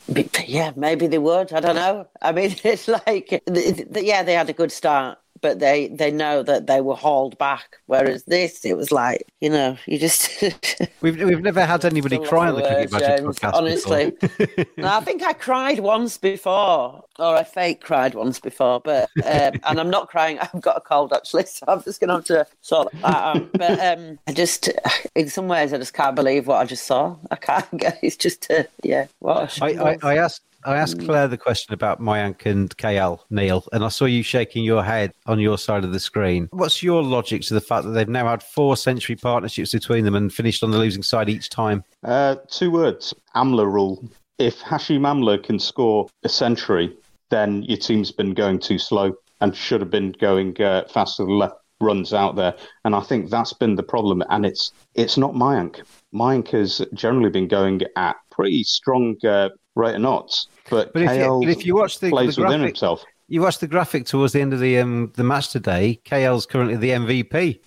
Yeah, 0.46 0.72
maybe 0.76 1.06
they 1.06 1.18
would. 1.18 1.52
I 1.52 1.60
don't 1.60 1.76
know. 1.76 2.06
I 2.22 2.32
mean, 2.32 2.54
it's 2.64 2.88
like, 2.88 3.42
yeah, 3.46 4.22
they 4.22 4.34
had 4.34 4.50
a 4.50 4.52
good 4.52 4.72
start 4.72 5.18
but 5.40 5.58
they 5.58 5.88
they 5.88 6.10
know 6.10 6.42
that 6.42 6.66
they 6.66 6.80
were 6.80 6.94
hauled 6.94 7.38
back. 7.38 7.78
Whereas 7.86 8.24
this, 8.24 8.64
it 8.64 8.76
was 8.76 8.92
like 8.92 9.24
you 9.40 9.50
know, 9.50 9.76
you 9.86 9.98
just 9.98 10.42
we've 11.00 11.16
we've 11.16 11.42
never 11.42 11.64
had 11.64 11.84
anybody 11.84 12.18
cry 12.18 12.48
on 12.48 12.56
the 12.56 12.62
Cricket 12.62 12.92
Magic 12.92 13.24
podcast. 13.24 13.54
Honestly, 13.54 14.12
no, 14.76 14.88
I 14.88 15.00
think 15.00 15.22
I 15.22 15.32
cried 15.32 15.80
once 15.80 16.18
before, 16.18 17.04
or 17.18 17.36
I 17.36 17.44
fake 17.44 17.80
cried 17.80 18.14
once 18.14 18.38
before, 18.38 18.80
but 18.80 19.10
um, 19.24 19.60
and 19.64 19.80
I'm 19.80 19.90
not 19.90 20.08
crying. 20.08 20.38
I've 20.54 20.60
got 20.60 20.76
a 20.76 20.80
cold 20.80 21.12
actually, 21.12 21.46
so 21.46 21.64
I'm 21.68 21.82
just 21.82 22.00
going 22.00 22.08
to 22.08 22.14
have 22.14 22.24
to 22.24 22.46
sort 22.60 22.92
that 22.92 23.04
out. 23.04 23.52
But 23.52 23.78
um, 23.80 24.18
I 24.26 24.32
just, 24.32 24.70
in 25.14 25.28
some 25.28 25.48
ways, 25.48 25.72
I 25.72 25.78
just 25.78 25.94
can't 25.94 26.16
believe 26.16 26.46
what 26.46 26.60
I 26.60 26.64
just 26.64 26.86
saw. 26.86 27.16
I 27.30 27.36
can't 27.36 27.76
get. 27.76 27.98
It's 28.02 28.16
just, 28.16 28.50
uh, 28.50 28.64
yeah. 28.82 29.06
What 29.18 29.58
I, 29.62 29.68
I, 29.68 29.98
I 30.02 30.16
asked 30.18 30.42
I 30.64 30.76
asked 30.76 30.98
mm. 30.98 31.06
Claire 31.06 31.28
the 31.28 31.38
question 31.38 31.72
about 31.72 32.00
Mayank 32.00 32.44
and 32.46 32.76
KL, 32.76 33.20
Neil, 33.30 33.64
and 33.72 33.84
I 33.84 33.88
saw 33.88 34.06
you 34.06 34.22
shaking 34.22 34.64
your 34.64 34.82
head 34.82 35.12
on 35.26 35.38
your 35.38 35.56
side 35.56 35.84
of 35.84 35.92
the 35.92 36.00
screen. 36.00 36.48
What's 36.52 36.82
your 36.82 37.02
logic 37.02 37.42
to 37.42 37.54
the 37.54 37.60
fact 37.60 37.84
that 37.84 37.90
they've 37.90 38.08
now 38.08 38.26
had 38.26 38.42
four 38.42 38.76
century 38.76 39.16
partnerships 39.16 39.72
between 39.72 40.04
them 40.04 40.14
and 40.14 40.32
finished 40.32 40.62
on 40.62 40.70
the 40.70 40.78
losing 40.78 41.02
side 41.02 41.28
each 41.28 41.48
time? 41.48 41.84
Uh, 42.02 42.36
two 42.48 42.70
words 42.70 43.14
Amla 43.36 43.70
rule. 43.70 44.04
If 44.38 44.60
Hashim 44.60 45.00
Amla 45.00 45.42
can 45.42 45.58
score 45.58 46.08
a 46.24 46.28
century, 46.28 46.96
then 47.30 47.62
your 47.64 47.78
team's 47.78 48.12
been 48.12 48.34
going 48.34 48.58
too 48.58 48.78
slow 48.78 49.14
and 49.40 49.54
should 49.54 49.80
have 49.80 49.90
been 49.90 50.12
going 50.12 50.60
uh, 50.60 50.84
faster 50.88 51.24
than 51.24 51.38
left 51.38 51.56
runs 51.80 52.12
out 52.12 52.36
there. 52.36 52.54
And 52.84 52.94
I 52.94 53.00
think 53.00 53.30
that's 53.30 53.52
been 53.52 53.76
the 53.76 53.82
problem. 53.82 54.22
And 54.30 54.44
it's 54.44 54.72
it's 54.94 55.16
not 55.16 55.34
Mayank. 55.34 55.82
Mayank 56.12 56.48
has 56.48 56.84
generally 56.94 57.30
been 57.30 57.48
going 57.48 57.82
at 57.96 58.16
pretty 58.30 58.64
strong 58.64 59.16
uh, 59.24 59.50
rate 59.78 59.94
of 59.94 60.02
knots. 60.02 60.48
But, 60.68 60.92
but, 60.92 61.02
if 61.02 61.18
you, 61.18 61.40
but 61.40 61.48
if 61.48 61.64
you 61.64 61.74
watch 61.74 62.00
the, 62.00 62.10
plays 62.10 62.36
the 62.36 62.42
graphic, 62.42 62.54
within 62.54 62.66
himself. 62.66 63.04
You 63.28 63.42
watch 63.42 63.58
the 63.58 63.68
graphic 63.68 64.06
towards 64.06 64.32
the 64.32 64.40
end 64.40 64.52
of 64.52 64.60
the 64.60 64.78
um, 64.78 65.12
the 65.16 65.24
match 65.24 65.50
today. 65.50 66.00
KL's 66.04 66.46
currently 66.46 66.76
the 66.76 66.90
MVP. 66.90 67.60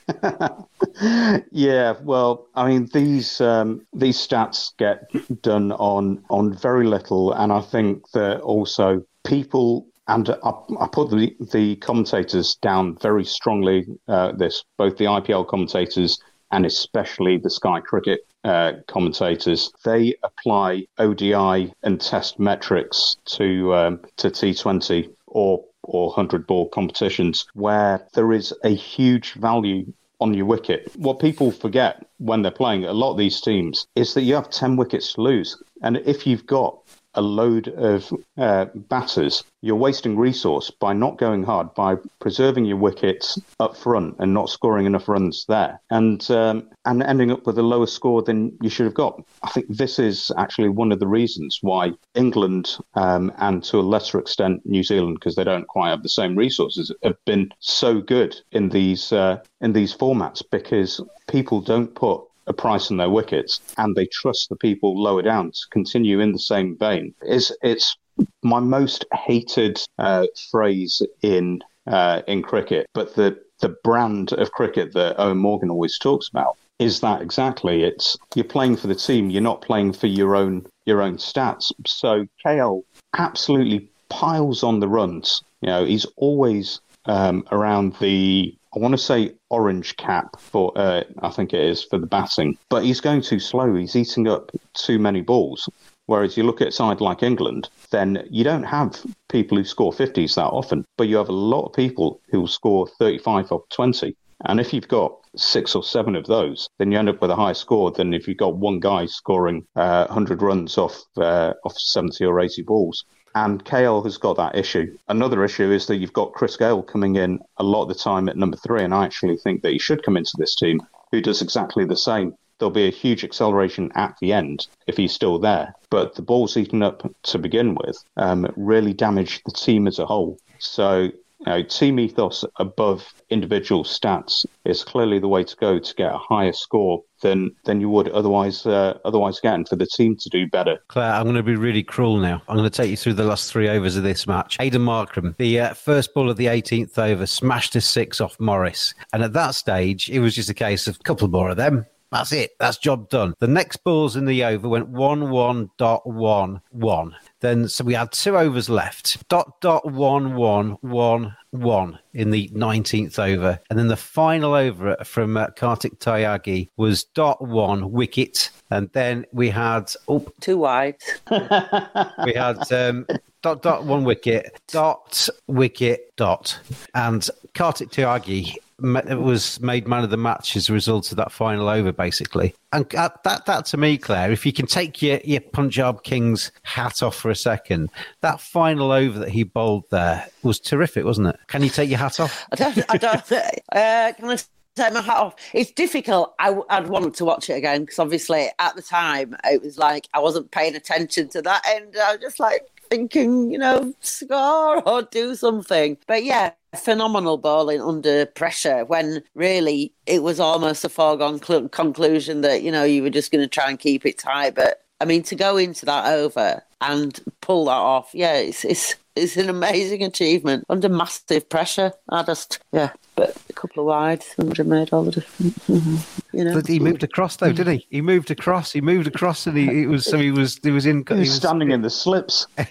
yeah, 1.51 1.93
well, 2.01 2.47
I 2.55 2.67
mean 2.67 2.89
these 2.93 3.41
um, 3.41 3.85
these 3.93 4.17
stats 4.17 4.75
get 4.77 5.11
done 5.41 5.71
on 5.73 6.23
on 6.29 6.55
very 6.55 6.85
little, 6.85 7.33
and 7.33 7.51
I 7.51 7.61
think 7.61 8.09
that 8.11 8.41
also 8.41 9.03
people 9.23 9.87
and 10.07 10.29
I, 10.29 10.51
I, 10.79 10.87
put 10.91 11.11
the 11.11 11.35
the 11.51 11.75
commentators 11.77 12.55
down 12.55 12.97
very 12.97 13.23
strongly. 13.23 13.85
Uh, 14.07 14.31
this 14.33 14.63
both 14.77 14.97
the 14.97 15.05
IPL 15.05 15.47
commentators 15.47 16.19
and 16.51 16.65
especially 16.65 17.37
the 17.37 17.49
Sky 17.49 17.79
Cricket 17.79 18.21
uh, 18.43 18.73
commentators, 18.87 19.71
they 19.83 20.15
apply 20.23 20.85
ODI 20.97 21.73
and 21.83 22.01
test 22.01 22.39
metrics 22.39 23.17
to 23.25 23.73
um, 23.73 23.99
to 24.17 24.29
T20 24.29 25.09
or 25.27 25.63
or 25.83 26.11
hundred 26.11 26.47
ball 26.47 26.69
competitions 26.69 27.45
where 27.53 28.07
there 28.13 28.31
is 28.31 28.53
a 28.63 28.69
huge 28.69 29.33
value 29.33 29.91
on 30.19 30.33
your 30.33 30.45
wicket. 30.45 30.91
What 30.95 31.19
people 31.19 31.51
forget 31.51 32.05
when 32.19 32.43
they're 32.43 32.51
playing 32.51 32.85
a 32.85 32.93
lot 32.93 33.11
of 33.11 33.17
these 33.17 33.41
teams 33.41 33.87
is 33.95 34.13
that 34.13 34.21
you 34.21 34.35
have 34.35 34.51
10 34.51 34.77
wickets 34.77 35.13
to 35.13 35.21
lose. 35.21 35.61
And 35.81 35.97
if 35.97 36.27
you've 36.27 36.45
got 36.45 36.77
a 37.13 37.21
load 37.21 37.67
of 37.67 38.11
uh, 38.37 38.65
batters, 38.73 39.43
you're 39.61 39.75
wasting 39.75 40.17
resource 40.17 40.71
by 40.71 40.93
not 40.93 41.17
going 41.17 41.43
hard, 41.43 41.73
by 41.73 41.95
preserving 42.19 42.65
your 42.65 42.77
wickets 42.77 43.39
up 43.59 43.75
front 43.75 44.15
and 44.19 44.33
not 44.33 44.49
scoring 44.49 44.85
enough 44.85 45.07
runs 45.07 45.45
there, 45.47 45.79
and 45.89 46.29
um, 46.31 46.69
and 46.85 47.03
ending 47.03 47.31
up 47.31 47.45
with 47.45 47.57
a 47.57 47.63
lower 47.63 47.87
score 47.87 48.21
than 48.21 48.57
you 48.61 48.69
should 48.69 48.85
have 48.85 48.93
got. 48.93 49.21
I 49.43 49.49
think 49.49 49.67
this 49.69 49.99
is 49.99 50.31
actually 50.37 50.69
one 50.69 50.91
of 50.91 50.99
the 50.99 51.07
reasons 51.07 51.59
why 51.61 51.91
England 52.15 52.77
um, 52.95 53.31
and 53.37 53.63
to 53.65 53.79
a 53.79 53.81
lesser 53.81 54.19
extent 54.19 54.65
New 54.65 54.83
Zealand, 54.83 55.15
because 55.15 55.35
they 55.35 55.43
don't 55.43 55.67
quite 55.67 55.89
have 55.89 56.03
the 56.03 56.09
same 56.09 56.35
resources, 56.35 56.91
have 57.03 57.17
been 57.25 57.51
so 57.59 58.01
good 58.01 58.39
in 58.51 58.69
these 58.69 59.11
uh, 59.11 59.37
in 59.61 59.73
these 59.73 59.95
formats 59.95 60.41
because 60.49 61.01
people 61.27 61.61
don't 61.61 61.93
put 61.93 62.23
a 62.47 62.53
price 62.53 62.91
on 62.91 62.97
their 62.97 63.09
wickets 63.09 63.61
and 63.77 63.95
they 63.95 64.05
trust 64.07 64.49
the 64.49 64.55
people 64.55 65.01
lower 65.01 65.21
down 65.21 65.51
to 65.51 65.59
continue 65.71 66.19
in 66.19 66.31
the 66.31 66.39
same 66.39 66.77
vein. 66.77 67.13
It's, 67.21 67.51
it's 67.61 67.95
my 68.43 68.59
most 68.59 69.05
hated 69.13 69.79
uh, 69.97 70.27
phrase 70.51 71.01
in 71.21 71.61
uh, 71.87 72.21
in 72.27 72.43
cricket, 72.43 72.87
but 72.93 73.15
the 73.15 73.39
the 73.59 73.75
brand 73.83 74.33
of 74.33 74.51
cricket 74.51 74.93
that 74.93 75.17
Eoin 75.17 75.37
Morgan 75.37 75.69
always 75.69 75.97
talks 75.97 76.27
about 76.29 76.57
is 76.79 76.99
that 77.01 77.21
exactly. 77.21 77.83
It's 77.83 78.17
you're 78.35 78.43
playing 78.43 78.77
for 78.77 78.87
the 78.87 78.95
team, 78.95 79.29
you're 79.29 79.41
not 79.41 79.61
playing 79.61 79.93
for 79.93 80.07
your 80.07 80.35
own 80.35 80.65
your 80.85 81.01
own 81.01 81.17
stats. 81.17 81.71
So 81.85 82.25
KL 82.45 82.83
absolutely 83.17 83.89
piles 84.09 84.63
on 84.63 84.79
the 84.79 84.87
runs. 84.87 85.43
You 85.61 85.67
know, 85.69 85.85
he's 85.85 86.05
always 86.17 86.81
um, 87.05 87.45
around 87.51 87.95
the 87.99 88.55
I 88.73 88.79
want 88.79 88.93
to 88.93 88.97
say 88.97 89.33
orange 89.49 89.97
cap 89.97 90.39
for, 90.39 90.71
uh, 90.75 91.03
I 91.21 91.29
think 91.29 91.53
it 91.53 91.59
is, 91.59 91.83
for 91.83 91.97
the 91.97 92.07
batting. 92.07 92.57
But 92.69 92.83
he's 92.83 93.01
going 93.01 93.21
too 93.21 93.39
slow. 93.39 93.75
He's 93.75 93.95
eating 93.95 94.27
up 94.27 94.51
too 94.73 94.97
many 94.97 95.21
balls. 95.21 95.69
Whereas 96.05 96.37
you 96.37 96.43
look 96.43 96.61
at 96.61 96.69
a 96.69 96.71
side 96.71 97.01
like 97.01 97.23
England, 97.23 97.69
then 97.91 98.27
you 98.29 98.43
don't 98.43 98.63
have 98.63 99.01
people 99.29 99.57
who 99.57 99.63
score 99.63 99.91
50s 99.91 100.35
that 100.35 100.45
often, 100.45 100.85
but 100.97 101.07
you 101.07 101.17
have 101.17 101.29
a 101.29 101.33
lot 101.33 101.65
of 101.65 101.73
people 101.73 102.21
who 102.29 102.41
will 102.41 102.47
score 102.47 102.87
35 102.87 103.51
or 103.51 103.63
20. 103.71 104.15
And 104.45 104.59
if 104.59 104.73
you've 104.73 104.87
got 104.87 105.15
six 105.35 105.75
or 105.75 105.83
seven 105.83 106.15
of 106.15 106.25
those, 106.25 106.67
then 106.79 106.91
you 106.91 106.97
end 106.97 107.09
up 107.09 107.21
with 107.21 107.31
a 107.31 107.35
higher 107.35 107.53
score 107.53 107.91
than 107.91 108.13
if 108.13 108.27
you've 108.27 108.37
got 108.37 108.57
one 108.57 108.79
guy 108.79 109.05
scoring 109.05 109.65
uh, 109.75 110.05
100 110.07 110.41
runs 110.41 110.77
off 110.77 111.01
uh, 111.17 111.53
off 111.63 111.77
70 111.77 112.25
or 112.25 112.39
80 112.39 112.63
balls. 112.63 113.05
And 113.35 113.63
KL 113.63 114.03
has 114.03 114.17
got 114.17 114.37
that 114.37 114.55
issue. 114.55 114.97
Another 115.07 115.43
issue 115.43 115.71
is 115.71 115.87
that 115.87 115.97
you've 115.97 116.13
got 116.13 116.33
Chris 116.33 116.57
Gayle 116.57 116.83
coming 116.83 117.15
in 117.15 117.39
a 117.57 117.63
lot 117.63 117.83
of 117.83 117.87
the 117.87 117.95
time 117.95 118.27
at 118.29 118.37
number 118.37 118.57
three, 118.57 118.83
and 118.83 118.93
I 118.93 119.05
actually 119.05 119.37
think 119.37 119.61
that 119.61 119.71
he 119.71 119.79
should 119.79 120.03
come 120.03 120.17
into 120.17 120.33
this 120.37 120.55
team, 120.55 120.81
who 121.11 121.21
does 121.21 121.41
exactly 121.41 121.85
the 121.85 121.97
same. 121.97 122.35
There'll 122.59 122.71
be 122.71 122.87
a 122.87 122.91
huge 122.91 123.23
acceleration 123.23 123.91
at 123.95 124.15
the 124.21 124.33
end 124.33 124.67
if 124.85 124.97
he's 124.97 125.13
still 125.13 125.39
there. 125.39 125.73
But 125.89 126.15
the 126.15 126.21
balls 126.21 126.57
eaten 126.57 126.83
up 126.83 127.09
to 127.23 127.39
begin 127.39 127.75
with 127.75 128.03
um, 128.17 128.51
really 128.55 128.93
damage 128.93 129.41
the 129.45 129.51
team 129.51 129.87
as 129.87 129.97
a 129.97 130.05
whole. 130.05 130.37
So 130.59 131.09
know, 131.45 131.63
team 131.63 131.99
ethos 131.99 132.45
above 132.57 133.13
individual 133.29 133.83
stats 133.83 134.45
is 134.65 134.83
clearly 134.83 135.19
the 135.19 135.27
way 135.27 135.43
to 135.43 135.55
go 135.57 135.79
to 135.79 135.95
get 135.95 136.13
a 136.13 136.17
higher 136.17 136.53
score 136.53 137.03
than 137.21 137.51
than 137.65 137.79
you 137.79 137.89
would 137.89 138.09
otherwise 138.09 138.65
uh, 138.65 138.97
otherwise 139.05 139.39
get 139.39 139.53
and 139.53 139.67
for 139.67 139.75
the 139.75 139.85
team 139.85 140.15
to 140.17 140.29
do 140.29 140.47
better. 140.47 140.77
Claire, 140.87 141.13
I'm 141.13 141.23
going 141.23 141.35
to 141.35 141.43
be 141.43 141.55
really 141.55 141.83
cruel 141.83 142.17
now. 142.17 142.41
I'm 142.47 142.57
going 142.57 142.69
to 142.69 142.75
take 142.75 142.89
you 142.89 142.97
through 142.97 143.13
the 143.13 143.23
last 143.23 143.51
three 143.51 143.69
overs 143.69 143.95
of 143.95 144.03
this 144.03 144.27
match. 144.27 144.57
Aidan 144.59 144.81
Markram, 144.81 145.35
the 145.37 145.59
uh, 145.59 145.73
first 145.73 146.13
ball 146.13 146.29
of 146.29 146.37
the 146.37 146.47
18th 146.47 146.97
over, 146.97 147.25
smashed 147.25 147.75
a 147.75 147.81
six 147.81 148.21
off 148.21 148.39
Morris, 148.39 148.93
and 149.13 149.23
at 149.23 149.33
that 149.33 149.55
stage, 149.55 150.09
it 150.09 150.19
was 150.19 150.35
just 150.35 150.49
a 150.49 150.55
case 150.55 150.87
of 150.87 150.97
a 150.99 151.03
couple 151.03 151.27
more 151.27 151.49
of 151.49 151.57
them. 151.57 151.85
That's 152.11 152.33
it. 152.33 152.51
That's 152.59 152.77
job 152.77 153.09
done. 153.09 153.33
The 153.39 153.47
next 153.47 153.77
balls 153.85 154.17
in 154.17 154.25
the 154.25 154.43
over 154.43 154.67
went 154.67 154.89
one 154.89 155.29
one 155.29 155.69
dot 155.77 156.05
one 156.05 156.61
one. 156.71 157.15
Then 157.41 157.67
so 157.67 157.83
we 157.83 157.93
had 157.93 158.11
two 158.11 158.37
overs 158.37 158.69
left. 158.69 159.27
Dot 159.27 159.59
dot 159.61 159.91
one 159.91 160.35
one 160.35 160.77
one 160.81 161.35
one 161.49 161.99
in 162.13 162.31
the 162.31 162.47
19th 162.49 163.19
over, 163.19 163.59
and 163.69 163.77
then 163.77 163.87
the 163.87 163.97
final 163.97 164.53
over 164.53 164.95
from 165.03 165.35
uh, 165.35 165.47
Kartik 165.55 165.99
Tyagi 165.99 166.69
was 166.77 167.03
dot 167.03 167.45
one 167.45 167.91
wicket, 167.91 168.51
and 168.69 168.89
then 168.93 169.25
we 169.33 169.49
had 169.49 169.91
oh 170.07 170.25
Too 170.39 170.59
wide. 170.59 170.97
we 171.31 172.33
had 172.33 172.71
um, 172.71 173.05
dot 173.41 173.61
dot 173.61 173.85
one 173.85 174.03
wicket 174.03 174.61
dot 174.67 175.27
wicket 175.47 176.15
dot, 176.15 176.59
and 176.93 177.27
Kartik 177.53 177.89
Tyagi 177.89 178.55
was 178.81 179.59
made 179.61 179.87
man 179.87 180.03
of 180.03 180.09
the 180.09 180.17
match 180.17 180.55
as 180.55 180.69
a 180.69 180.73
result 180.73 181.11
of 181.11 181.17
that 181.17 181.31
final 181.31 181.69
over, 181.69 181.91
basically. 181.91 182.53
And 182.73 182.93
uh, 182.95 183.09
that, 183.23 183.45
that 183.45 183.65
to 183.67 183.77
me, 183.77 183.97
Claire, 183.97 184.31
if 184.31 184.45
you 184.45 184.53
can 184.53 184.65
take 184.65 185.01
your, 185.01 185.19
your 185.23 185.41
Punjab 185.41 186.03
Kings 186.03 186.51
hat 186.63 187.03
off 187.03 187.15
for 187.15 187.29
a 187.29 187.35
second, 187.35 187.89
that 188.21 188.39
final 188.39 188.91
over 188.91 189.19
that 189.19 189.29
he 189.29 189.43
bowled 189.43 189.89
there 189.91 190.27
was 190.43 190.59
terrific, 190.59 191.05
wasn't 191.05 191.27
it? 191.27 191.39
Can 191.47 191.63
you 191.63 191.69
take 191.69 191.89
your 191.89 191.99
hat 191.99 192.19
off? 192.19 192.45
I 192.51 192.55
don't. 192.55 192.77
I 192.89 192.97
don't. 192.97 193.31
Uh, 193.31 194.13
can 194.13 194.29
I 194.29 194.37
take 194.75 194.93
my 194.93 195.01
hat 195.01 195.17
off? 195.17 195.35
It's 195.53 195.71
difficult. 195.71 196.33
I, 196.39 196.51
would 196.51 196.87
want 196.87 197.15
to 197.15 197.25
watch 197.25 197.49
it 197.49 197.53
again 197.53 197.81
because 197.81 197.99
obviously 197.99 198.49
at 198.59 198.75
the 198.75 198.81
time 198.81 199.35
it 199.43 199.61
was 199.61 199.77
like 199.77 200.07
I 200.13 200.19
wasn't 200.19 200.51
paying 200.51 200.75
attention 200.75 201.29
to 201.29 201.41
that 201.41 201.63
end. 201.67 201.95
I 202.01 202.13
was 202.13 202.21
just 202.21 202.39
like 202.39 202.67
thinking, 202.89 203.51
you 203.51 203.57
know, 203.57 203.93
score 204.01 204.87
or 204.87 205.03
do 205.03 205.35
something. 205.35 205.97
But 206.07 206.23
yeah, 206.23 206.51
phenomenal 206.75 207.37
bowling 207.37 207.81
under 207.81 208.25
pressure 208.25 208.85
when 208.85 209.21
really 209.35 209.93
it 210.05 210.23
was 210.23 210.39
almost 210.39 210.85
a 210.85 210.89
foregone 210.89 211.41
cl- 211.41 211.69
conclusion 211.69 212.41
that, 212.41 212.63
you 212.63 212.71
know, 212.71 212.83
you 212.83 213.03
were 213.03 213.09
just 213.09 213.31
going 213.31 213.41
to 213.43 213.47
try 213.47 213.69
and 213.69 213.79
keep 213.79 214.05
it 214.05 214.17
tight. 214.17 214.55
But 214.55 214.83
I 214.99 215.05
mean, 215.05 215.23
to 215.23 215.35
go 215.35 215.57
into 215.57 215.85
that 215.85 216.13
over 216.13 216.63
and 216.79 217.19
pull 217.41 217.65
that 217.65 217.71
off, 217.71 218.11
yeah, 218.13 218.35
it's, 218.35 218.63
it's, 218.63 218.95
it's 219.15 219.35
an 219.37 219.49
amazing 219.49 220.03
achievement 220.03 220.65
under 220.69 220.87
massive 220.89 221.47
pressure. 221.49 221.91
I 222.09 222.23
just, 222.23 222.59
yeah, 222.71 222.91
but 223.15 223.35
a 223.49 223.53
couple 223.53 223.81
of 223.83 223.87
wides 223.87 224.33
would 224.37 224.57
have 224.57 224.67
made 224.67 224.93
all 224.93 225.03
the 225.03 225.11
difference. 225.11 226.23
you 226.33 226.43
know, 226.45 226.53
But 226.53 226.67
he 226.67 226.79
moved 226.79 227.03
across 227.03 227.35
though, 227.35 227.51
didn't 227.51 227.79
he? 227.79 227.87
He 227.89 228.01
moved 228.01 228.31
across. 228.31 228.71
He 228.71 228.81
moved 228.81 229.07
across, 229.07 229.45
and 229.47 229.57
he 229.57 229.83
it 229.83 229.87
was 229.87 230.05
so 230.05 230.17
he 230.17 230.31
was 230.31 230.59
he 230.63 230.71
was 230.71 230.85
in. 230.85 231.03
He 231.07 231.13
was 231.15 231.35
standing 231.35 231.71
in 231.71 231.81
the 231.81 231.89
slips. 231.89 232.47
oh, 232.57 232.63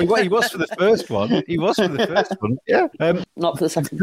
he, 0.00 0.06
wa- 0.06 0.16
he 0.22 0.28
was 0.28 0.48
for 0.50 0.58
the 0.58 0.68
first 0.78 1.10
one. 1.10 1.42
He 1.46 1.58
was 1.58 1.76
for 1.76 1.88
the 1.88 2.06
first 2.06 2.32
one. 2.40 2.58
Yeah. 2.66 2.88
Um, 3.00 3.24
not 3.36 3.58
for 3.58 3.64
the 3.64 3.70
second. 3.70 4.00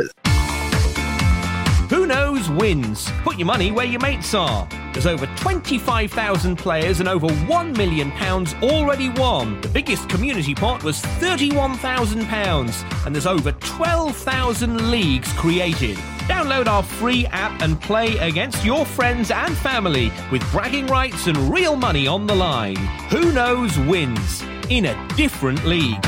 Who 1.90 2.08
knows 2.08 2.50
wins? 2.50 3.12
Put 3.24 3.38
your 3.38 3.46
money 3.46 3.72
where 3.72 3.86
your 3.86 4.02
mates 4.02 4.34
are. 4.34 4.68
There's 4.92 5.06
over 5.06 5.28
25,000 5.38 6.56
players 6.56 7.00
and 7.00 7.08
over 7.08 7.28
£1 7.28 7.78
million 7.78 8.12
already 8.64 9.10
won. 9.10 9.62
The 9.62 9.68
biggest 9.68 10.10
community 10.10 10.56
pot 10.56 10.84
was 10.84 11.00
£31,000 11.02 13.06
and 13.06 13.16
there's 13.16 13.28
over 13.28 13.52
12,000 13.52 14.90
leagues 14.90 15.32
created. 15.34 15.98
Download 16.28 16.66
our 16.66 16.82
free 16.82 17.28
app 17.28 17.62
and 17.62 17.80
play 17.80 18.18
against 18.18 18.66
your 18.66 18.84
friends 18.84 19.30
and 19.30 19.56
family 19.56 20.12
with 20.32 20.50
bragging 20.52 20.88
rights 20.88 21.28
and 21.28 21.38
real 21.54 21.76
money 21.76 22.08
on 22.08 22.26
the 22.26 22.36
line. 22.36 22.78
Who 23.12 23.32
knows 23.32 23.78
wins 23.78 24.42
in 24.70 24.86
a 24.86 25.08
different 25.16 25.64
league. 25.66 26.04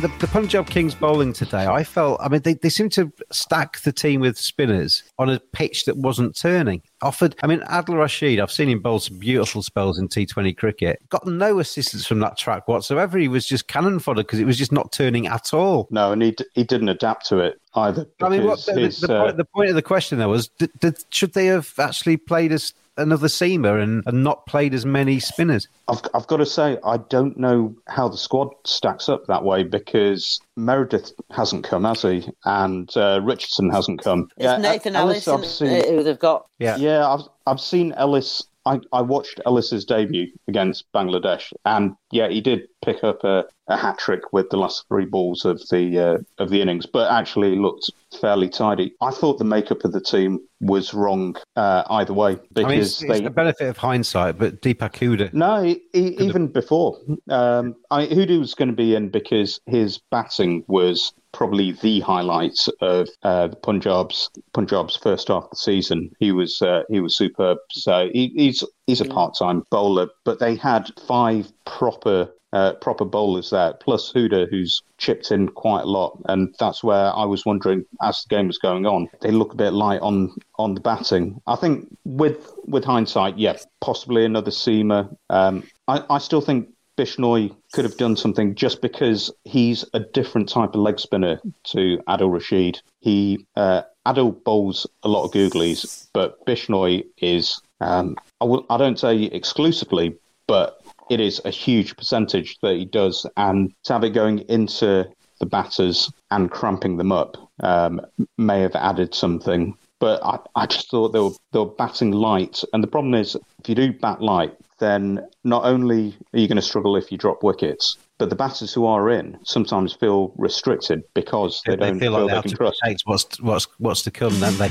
The, 0.00 0.08
the 0.20 0.28
Punjab 0.28 0.68
Kings 0.68 0.94
bowling 0.94 1.32
today, 1.32 1.66
I 1.66 1.82
felt, 1.82 2.20
I 2.20 2.28
mean, 2.28 2.42
they, 2.42 2.54
they 2.54 2.68
seemed 2.68 2.92
to 2.92 3.12
stack 3.32 3.80
the 3.80 3.92
team 3.92 4.20
with 4.20 4.38
spinners 4.38 5.02
on 5.18 5.28
a 5.28 5.40
pitch 5.40 5.86
that 5.86 5.96
wasn't 5.96 6.36
turning. 6.36 6.82
Offered, 7.02 7.34
I 7.42 7.48
mean, 7.48 7.60
Adil 7.60 7.98
Rashid, 7.98 8.38
I've 8.38 8.52
seen 8.52 8.68
him 8.68 8.80
bowl 8.80 9.00
some 9.00 9.18
beautiful 9.18 9.62
spells 9.62 9.98
in 9.98 10.08
T20 10.08 10.56
cricket. 10.56 11.02
Got 11.08 11.26
no 11.26 11.58
assistance 11.58 12.06
from 12.06 12.20
that 12.20 12.36
track 12.36 12.68
whatsoever. 12.68 13.18
He 13.18 13.28
was 13.28 13.46
just 13.46 13.66
cannon 13.66 13.98
fodder 13.98 14.22
because 14.22 14.38
it 14.38 14.46
was 14.46 14.56
just 14.56 14.72
not 14.72 14.92
turning 14.92 15.26
at 15.26 15.52
all. 15.52 15.88
No, 15.90 16.12
and 16.12 16.22
he 16.22 16.30
d- 16.32 16.44
he 16.54 16.64
didn't 16.64 16.88
adapt 16.88 17.26
to 17.26 17.38
it 17.38 17.60
either. 17.74 18.06
I 18.22 18.28
mean, 18.28 18.44
what, 18.44 18.58
because 18.58 18.66
the, 18.66 18.80
his, 18.80 19.00
the, 19.00 19.14
uh, 19.14 19.24
point, 19.24 19.36
the 19.36 19.44
point 19.44 19.68
of 19.70 19.74
the 19.74 19.82
question 19.82 20.18
there 20.18 20.28
was, 20.28 20.48
did, 20.48 20.70
did, 20.80 21.04
should 21.10 21.34
they 21.34 21.46
have 21.46 21.72
actually 21.78 22.16
played 22.16 22.52
as 22.52 22.72
another 22.98 23.28
seamer 23.28 23.82
and, 23.82 24.02
and 24.06 24.22
not 24.22 24.46
played 24.46 24.74
as 24.74 24.84
many 24.84 25.20
spinners? 25.20 25.68
I've, 25.88 26.02
I've 26.14 26.26
got 26.26 26.38
to 26.38 26.46
say, 26.46 26.78
I 26.84 26.98
don't 26.98 27.38
know 27.38 27.74
how 27.86 28.08
the 28.08 28.18
squad 28.18 28.48
stacks 28.64 29.08
up 29.08 29.26
that 29.26 29.44
way 29.44 29.62
because 29.62 30.40
Meredith 30.56 31.12
hasn't 31.30 31.64
come, 31.64 31.84
has 31.84 32.02
he? 32.02 32.28
And 32.44 32.94
uh, 32.96 33.20
Richardson 33.22 33.70
hasn't 33.70 34.02
come. 34.02 34.28
It's 34.36 34.62
Nathan 34.62 34.96
Ellis, 34.96 35.26
I've 35.28 35.46
seen, 35.46 35.68
uh, 35.68 35.86
who 35.86 36.02
they've 36.02 36.18
got. 36.18 36.46
Yeah. 36.58 36.76
yeah, 36.76 37.08
I've, 37.08 37.22
I've 37.46 37.60
seen 37.60 37.92
Ellis. 37.92 38.42
I, 38.66 38.80
I 38.92 39.00
watched 39.00 39.40
Ellis's 39.46 39.86
debut 39.86 40.30
against 40.46 40.84
Bangladesh, 40.92 41.52
and 41.64 41.94
yeah, 42.10 42.28
he 42.28 42.42
did 42.42 42.68
pick 42.84 43.04
up 43.04 43.24
a, 43.24 43.44
a 43.68 43.76
hat 43.76 43.98
trick 43.98 44.32
with 44.32 44.50
the 44.50 44.56
last 44.56 44.84
three 44.88 45.04
balls 45.04 45.44
of 45.44 45.60
the 45.70 45.98
uh, 45.98 46.42
of 46.42 46.50
the 46.50 46.60
innings, 46.60 46.86
but 46.86 47.10
actually 47.10 47.56
looked 47.56 47.90
fairly 48.20 48.48
tidy. 48.48 48.94
I 49.00 49.10
thought 49.10 49.38
the 49.38 49.44
makeup 49.44 49.84
of 49.84 49.92
the 49.92 50.00
team 50.00 50.40
was 50.60 50.92
wrong 50.92 51.36
uh, 51.56 51.84
either 51.90 52.12
way 52.12 52.32
I 52.32 52.34
mean, 52.34 52.46
because 52.54 52.78
it's, 52.78 53.02
it's 53.02 53.12
they 53.12 53.20
the 53.20 53.30
benefit 53.30 53.68
of 53.68 53.76
hindsight, 53.76 54.38
but 54.38 54.62
Deepak 54.62 54.94
Hooda, 54.94 55.32
no, 55.32 55.62
he, 55.62 55.80
he, 55.92 56.08
even 56.24 56.48
before, 56.48 56.98
um, 57.28 57.76
I, 57.90 58.06
Hooda 58.06 58.38
was 58.38 58.54
going 58.54 58.68
to 58.68 58.74
be 58.74 58.94
in 58.94 59.10
because 59.10 59.60
his 59.66 60.00
batting 60.10 60.64
was 60.66 61.12
probably 61.32 61.72
the 61.72 62.00
highlights 62.00 62.68
of 62.80 63.08
uh, 63.22 63.48
the 63.48 63.56
Punjab's 63.56 64.30
Punjab's 64.54 64.96
first 64.96 65.28
half 65.28 65.44
of 65.44 65.50
the 65.50 65.56
season. 65.56 66.10
He 66.18 66.32
was 66.32 66.62
uh, 66.62 66.82
he 66.88 67.00
was 67.00 67.16
superb. 67.16 67.58
So 67.70 68.08
he, 68.12 68.32
he's 68.34 68.64
he's 68.86 69.00
a 69.00 69.04
part 69.04 69.34
time 69.38 69.64
bowler, 69.70 70.08
but 70.24 70.38
they 70.38 70.56
had 70.56 70.90
five 71.06 71.52
proper. 71.64 72.30
Uh, 72.50 72.72
proper 72.74 73.04
bowlers 73.04 73.50
there, 73.50 73.74
plus 73.74 74.10
Hooda, 74.10 74.48
who's 74.48 74.82
chipped 74.96 75.30
in 75.30 75.50
quite 75.50 75.82
a 75.82 75.86
lot, 75.86 76.18
and 76.30 76.54
that's 76.58 76.82
where 76.82 77.14
I 77.14 77.26
was 77.26 77.44
wondering 77.44 77.84
as 78.00 78.22
the 78.22 78.34
game 78.34 78.46
was 78.46 78.56
going 78.56 78.86
on. 78.86 79.10
They 79.20 79.30
look 79.30 79.52
a 79.52 79.56
bit 79.56 79.74
light 79.74 80.00
on 80.00 80.34
on 80.58 80.72
the 80.72 80.80
batting. 80.80 81.42
I 81.46 81.56
think 81.56 81.94
with 82.06 82.50
with 82.64 82.84
hindsight, 82.84 83.36
yeah, 83.36 83.58
possibly 83.80 84.24
another 84.24 84.50
seamer. 84.50 85.14
Um, 85.28 85.64
I, 85.88 86.02
I 86.08 86.18
still 86.18 86.40
think 86.40 86.70
Bishnoi 86.98 87.54
could 87.72 87.84
have 87.84 87.96
done 87.96 88.16
something 88.16 88.54
just 88.54 88.82
because 88.82 89.30
he's 89.44 89.84
a 89.94 90.00
different 90.00 90.48
type 90.48 90.70
of 90.70 90.80
leg 90.80 90.98
spinner 90.98 91.40
to 91.64 91.98
Adil 92.08 92.32
Rashid. 92.32 92.80
He 93.00 93.46
uh, 93.56 93.82
Adil 94.04 94.42
bowls 94.42 94.86
a 95.04 95.08
lot 95.08 95.24
of 95.24 95.30
googlies, 95.30 96.08
but 96.12 96.44
Bishnoi 96.44 97.06
is 97.18 97.60
um, 97.80 98.16
I 98.40 98.76
don't 98.76 98.98
say 98.98 99.24
exclusively, 99.24 100.16
but 100.48 100.82
it 101.10 101.20
is 101.20 101.40
a 101.44 101.50
huge 101.50 101.96
percentage 101.96 102.58
that 102.62 102.76
he 102.76 102.84
does, 102.84 103.26
and 103.36 103.72
to 103.84 103.92
have 103.92 104.04
it 104.04 104.10
going 104.10 104.40
into 104.48 105.08
the 105.40 105.46
batters 105.46 106.12
and 106.30 106.50
cramping 106.50 106.96
them 106.96 107.12
up 107.12 107.36
um, 107.62 108.00
may 108.36 108.60
have 108.60 108.74
added 108.74 109.14
something. 109.14 109.76
But 110.00 110.22
I, 110.24 110.38
I 110.54 110.66
just 110.66 110.90
thought 110.90 111.10
they 111.10 111.20
were 111.20 111.32
they 111.52 111.58
were 111.58 111.66
batting 111.66 112.12
light, 112.12 112.62
and 112.72 112.82
the 112.82 112.88
problem 112.88 113.14
is 113.14 113.36
if 113.58 113.68
you 113.68 113.74
do 113.74 113.92
bat 113.92 114.22
light, 114.22 114.54
then 114.78 115.26
not 115.44 115.64
only 115.64 116.16
are 116.32 116.38
you 116.38 116.46
going 116.46 116.56
to 116.56 116.62
struggle 116.62 116.96
if 116.96 117.10
you 117.10 117.18
drop 117.18 117.42
wickets, 117.42 117.96
but 118.18 118.30
the 118.30 118.36
batters 118.36 118.72
who 118.72 118.86
are 118.86 119.10
in 119.10 119.38
sometimes 119.44 119.92
feel 119.92 120.32
restricted 120.36 121.02
because 121.14 121.62
they, 121.66 121.76
don't 121.76 121.98
feel 121.98 122.12
feel, 122.12 122.14
like 122.26 122.28
they 122.28 122.34
have 122.34 122.44
they 122.44 122.50
can 122.50 122.52
to 122.56 122.56
trust. 122.56 122.78
protect 122.80 123.02
what's 123.06 123.40
what's 123.40 123.66
what's 123.78 124.02
to 124.02 124.10
come, 124.10 124.38
don't 124.40 124.58
they? 124.58 124.68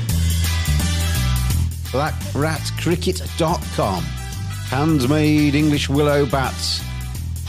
BlackRatCricket.com. 1.90 4.17
Handmade 4.68 5.54
English 5.54 5.88
willow 5.88 6.26
bats. 6.26 6.82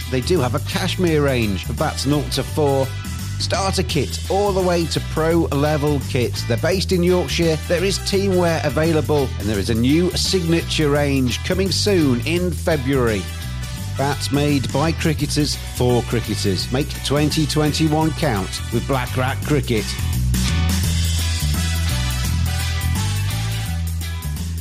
They 0.10 0.22
do 0.22 0.40
have 0.40 0.56
a 0.56 0.60
Kashmir 0.60 1.22
range 1.22 1.70
of 1.70 1.78
bats 1.78 2.04
0 2.04 2.24
to 2.32 2.44
4. 2.44 2.88
Starter 3.40 3.84
kit 3.84 4.20
all 4.30 4.54
the 4.54 4.62
way 4.62 4.86
to 4.88 5.00
pro 5.12 5.40
level 5.52 6.00
kits. 6.10 6.44
They're 6.44 6.58
based 6.58 6.92
in 6.92 7.04
Yorkshire. 7.04 7.58
There 7.68 7.84
is 7.84 8.00
teamwear 8.00 8.64
available, 8.66 9.28
and 9.38 9.50
there 9.50 9.60
is 9.60 9.70
a 9.70 9.76
new 9.76 10.10
signature 10.12 10.90
range 10.90 11.44
coming 11.44 11.72
soon 11.72 12.22
in 12.26 12.52
February. 12.52 13.22
Bats 13.98 14.32
made 14.32 14.72
by 14.72 14.94
cricketers 14.94 15.58
for 15.76 16.02
cricketers. 16.04 16.72
Make 16.72 16.88
2021 17.04 18.12
count 18.12 18.62
with 18.74 18.88
Black 18.88 19.16
Rat 19.18 19.38
Cricket. 19.46 19.86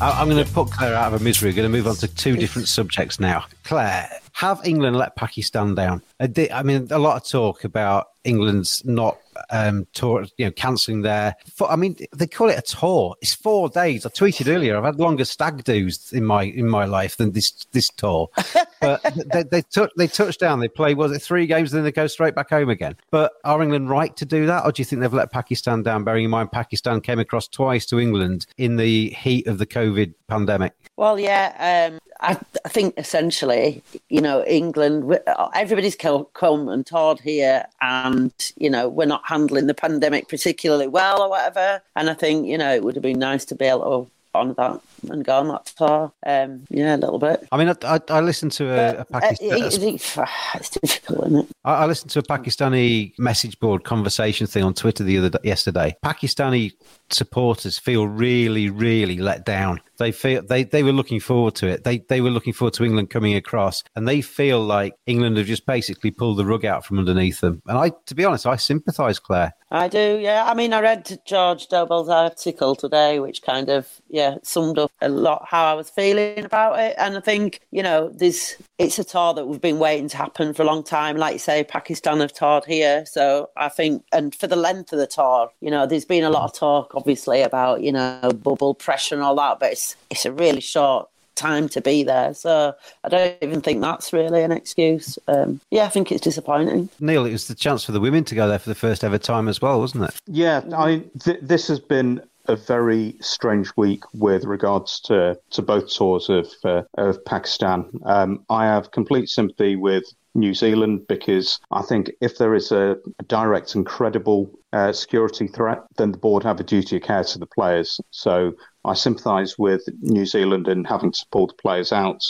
I'm 0.01 0.29
going 0.29 0.45
to 0.45 0.53
put 0.53 0.71
Claire 0.71 0.95
out 0.95 1.13
of 1.13 1.19
her 1.19 1.25
misery. 1.25 1.51
We're 1.51 1.57
going 1.57 1.73
to 1.73 1.77
move 1.77 1.89
on 1.89 1.97
to 1.97 2.09
two 2.09 2.37
different 2.37 2.69
subjects 2.69 3.19
now. 3.19 3.45
Claire, 3.65 4.09
have 4.33 4.61
England 4.65 4.97
let 4.97 5.17
Pakistan 5.17 5.75
down? 5.75 6.03
I 6.21 6.63
mean, 6.63 6.87
a 6.91 6.99
lot 6.99 7.17
of 7.17 7.29
talk 7.29 7.65
about 7.65 8.11
England's 8.23 8.85
not 8.85 9.19
um, 9.51 9.87
tour, 9.93 10.27
you 10.37 10.47
know, 10.47 10.53
cancelling 10.53 11.03
their. 11.03 11.35
I 11.69 11.77
mean, 11.77 11.97
they 12.15 12.27
call 12.27 12.49
it 12.49 12.59
a 12.59 12.63
tour. 12.63 13.17
It's 13.21 13.35
four 13.35 13.69
days. 13.69 14.05
I 14.07 14.11
tweeted 14.11 14.53
earlier. 14.53 14.77
I've 14.77 14.85
had 14.85 14.99
longer 14.99 15.25
stag 15.25 15.65
do's 15.65 16.13
in 16.13 16.25
my 16.25 16.45
in 16.45 16.69
my 16.69 16.85
life 16.85 17.17
than 17.17 17.33
this 17.33 17.53
this 17.73 17.89
tour. 17.89 18.29
But 18.81 19.03
they 19.33 19.43
they, 19.43 19.63
took 19.63 19.93
they 19.97 20.07
touched 20.07 20.39
down. 20.39 20.61
They 20.61 20.69
play 20.69 20.95
was 20.95 21.11
it 21.11 21.21
three 21.21 21.47
games, 21.47 21.73
and 21.73 21.79
then 21.79 21.85
they 21.85 21.91
go 21.91 22.07
straight 22.07 22.37
back 22.37 22.51
home 22.51 22.69
again. 22.69 22.97
But 23.11 23.33
are 23.45 23.61
England 23.61 23.91
right 23.91 24.17
to 24.17 24.25
do 24.25 24.47
that, 24.47 24.65
or 24.65 24.71
do 24.71 24.81
you 24.81 24.85
think 24.85 25.03
they've 25.03 25.13
let 25.13 25.33
Pakistan 25.33 25.83
down? 25.83 26.05
Bearing 26.05 26.25
in 26.25 26.31
mind 26.31 26.53
Pakistan 26.53 27.01
came 27.01 27.19
across 27.19 27.49
twice 27.49 27.87
to 27.87 27.99
England 27.99 28.47
in 28.57 28.77
the 28.77 29.11
heat 29.11 29.49
of 29.49 29.59
the 29.59 29.67
COVID 29.67 30.15
pandemic. 30.29 30.75
Well, 30.97 31.19
yeah, 31.19 31.91
um, 31.91 31.99
I, 32.21 32.39
I, 32.65 32.69
think 32.69 32.95
essentially, 32.99 33.83
you 34.09 34.21
know, 34.21 34.45
England, 34.45 35.19
everybody's 35.55 35.97
come 35.97 36.69
and 36.69 36.85
toured 36.85 37.21
here, 37.21 37.65
and 37.81 38.33
you 38.57 38.71
know, 38.71 38.89
we're 38.89 39.07
not 39.07 39.23
handling 39.29 39.67
the 39.67 39.75
pandemic 39.75 40.27
particularly 40.27 40.89
well 40.89 41.21
or 41.21 41.29
whatever. 41.29 41.83
And 41.95 42.09
I 42.09 42.15
think, 42.15 42.47
you 42.47 42.57
know, 42.57 42.75
it 42.75 42.83
would 42.83 42.95
have 42.95 43.03
been 43.03 43.19
nice 43.19 43.45
to 43.47 43.55
be 43.55 43.67
able 43.67 44.07
to 44.07 44.11
on 44.35 44.55
that 44.55 44.81
and 45.09 45.25
gone 45.25 45.49
that 45.49 45.69
far. 45.69 46.13
Um, 46.27 46.65
yeah, 46.71 46.97
a 46.97 46.99
little 46.99 47.19
bit. 47.19 47.47
I 47.53 47.57
mean, 47.57 47.69
I, 47.69 47.75
I, 47.97 48.01
I 48.09 48.21
listened 48.21 48.53
to 48.53 48.67
a, 48.71 48.99
a 48.99 49.01
uh, 49.01 49.05
Pakistani. 49.05 50.55
it's 50.55 50.71
difficult, 50.71 51.27
isn't 51.27 51.39
it? 51.41 51.49
I, 51.65 51.75
I, 51.75 51.87
listened 51.87 52.11
to 52.13 52.19
a 52.19 52.23
Pakistani 52.23 53.13
message 53.19 53.59
board 53.61 53.85
conversation 53.85 54.47
thing 54.47 54.65
on 54.65 54.75
Twitter 54.75 55.05
the 55.05 55.19
other 55.19 55.39
yesterday. 55.45 55.97
Pakistani 56.05 56.73
supporters 57.11 57.79
feel 57.79 58.07
really, 58.07 58.71
really 58.71 59.19
let 59.19 59.45
down. 59.45 59.81
They 59.99 60.13
feel 60.13 60.43
they, 60.43 60.65
they 60.65 60.83
were 60.83 60.93
looking 60.93 61.21
forward 61.21 61.55
to 61.57 61.67
it. 61.67 61.85
They 61.85 61.99
they 61.99 62.21
were 62.21 62.31
looking 62.31 62.53
forward 62.53 62.75
to 62.75 62.85
England 62.85 63.11
coming 63.11 63.35
across, 63.35 63.83
and 63.97 64.07
they 64.07 64.21
feel 64.21 64.61
like 64.61 64.95
England 65.07 65.37
have 65.39 65.47
just 65.47 65.67
basically 65.67 66.11
pulled 66.11 66.37
the 66.37 66.47
rug 66.47 66.65
out 66.65 66.85
from 66.85 66.99
underneath 66.99 67.41
them. 67.41 67.63
And 67.67 67.77
I, 67.77 67.93
to 68.07 68.15
be 68.15 68.25
honest, 68.25 68.47
I 68.47 68.57
sympathise, 68.57 69.19
Claire. 69.19 69.55
I 69.71 69.89
do, 69.89 70.19
yeah. 70.21 70.45
I 70.47 70.55
mean, 70.55 70.73
I 70.73 70.81
read 70.81 71.19
George 71.27 71.69
Dobell's 71.69 72.09
article 72.09 72.75
today, 72.75 73.21
which 73.21 73.43
kind 73.43 73.69
of 73.69 73.89
yeah 74.09 74.37
summed 74.43 74.79
up 74.79 74.88
a 75.01 75.09
lot 75.09 75.47
how 75.47 75.65
I 75.65 75.75
was 75.75 75.91
feeling 75.91 76.45
about 76.45 76.79
it. 76.79 76.95
And 76.99 77.17
I 77.17 77.21
think 77.21 77.61
you 77.71 77.83
know, 77.83 78.09
this 78.11 78.57
it's 78.79 78.99
a 78.99 79.05
tour 79.05 79.35
that 79.35 79.47
we've 79.47 79.61
been 79.61 79.79
waiting 79.79 80.09
to 80.09 80.17
happen 80.17 80.55
for 80.55 80.63
a 80.63 80.67
long 80.67 80.83
time. 80.83 81.17
Like 81.17 81.35
you 81.35 81.39
say, 81.39 81.65
Pakistan 81.65 82.21
have 82.21 82.33
toured 82.33 82.65
here, 82.65 83.05
so 83.07 83.51
I 83.57 83.69
think, 83.69 84.05
and 84.13 84.35
for 84.35 84.47
the 84.47 84.57
length 84.57 84.93
of 84.93 84.99
the 84.99 85.07
tour, 85.07 85.51
you 85.61 85.71
know, 85.71 85.87
there's 85.87 86.05
been 86.05 86.25
a 86.25 86.31
lot 86.31 86.45
of 86.45 86.55
talk, 86.55 86.95
obviously, 86.95 87.43
about 87.43 87.83
you 87.83 87.93
know 87.93 88.31
bubble 88.43 88.75
pressure 88.75 89.15
and 89.15 89.25
all 89.25 89.37
that, 89.37 89.61
but 89.61 89.73
it's 89.73 89.97
it's 90.11 90.25
a 90.25 90.33
really 90.33 90.61
short 90.61 91.09
time 91.39 91.69
to 91.71 91.81
be 91.81 92.03
there. 92.03 92.35
So 92.35 92.75
I 93.05 93.09
don't 93.09 93.37
even 93.41 93.61
think 93.63 93.81
that's 93.81 94.13
really 94.13 94.43
an 94.43 94.53
excuse. 94.53 95.19
Um, 95.29 95.61
yeah, 95.71 95.85
I 95.85 95.89
think 95.89 96.13
it's 96.13 96.21
disappointing. 96.21 96.91
Neil, 97.01 97.25
it 97.25 97.33
was 97.33 97.49
the 97.49 97.55
chance 97.55 97.85
for 97.85 97.93
the 97.93 98.01
women 98.01 98.25
to 98.25 98.35
go 98.35 98.49
there 98.49 98.59
for 98.59 98.69
the 98.69 98.75
first 98.75 99.05
ever 99.05 99.19
time 99.19 99.49
as 99.49 99.63
well, 99.63 99.81
wasn't 99.81 100.05
it? 100.05 100.15
Yeah, 100.27 100.63
I 100.77 101.05
th- 101.21 101.41
this 101.41 101.69
has 101.69 101.81
been 101.81 102.21
a 102.49 102.57
very 102.57 103.17
strange 103.21 103.71
week 103.77 104.03
with 104.15 104.45
regards 104.45 105.01
to, 105.01 105.39
to 105.51 105.63
both 105.63 105.95
tours 105.95 106.29
of 106.29 106.49
uh, 106.65 106.83
of 106.95 107.25
Pakistan. 107.25 107.91
Um, 108.05 108.45
I 108.49 108.65
have 108.67 108.91
complete 108.91 109.29
sympathy 109.29 109.77
with 109.77 110.05
New 110.35 110.55
Zealand 110.55 111.07
because 111.09 111.59
I 111.71 111.83
think 111.83 112.11
if 112.21 112.39
there 112.39 112.55
is 112.55 112.73
a, 112.73 112.97
direct 113.27 113.75
and 113.75 113.85
credible 113.85 114.51
uh, 114.73 114.93
security 114.93 115.49
threat, 115.49 115.83
then 115.97 116.13
the 116.13 116.19
board 116.19 116.45
have 116.45 116.61
a 116.61 116.65
duty 116.65 116.97
of 116.97 117.03
care 117.03 117.25
to 117.25 117.39
the 117.39 117.47
players. 117.47 118.01
So 118.11 118.53
I 118.85 118.95
sympathise 118.95 119.59
with 119.59 119.83
New 120.01 120.27
Zealand 120.27 120.69
in 120.69 120.85
having 120.85 121.13
to 121.13 121.27
pull 121.31 121.49
the 121.49 121.55
players 121.55 121.93
out 121.93 122.23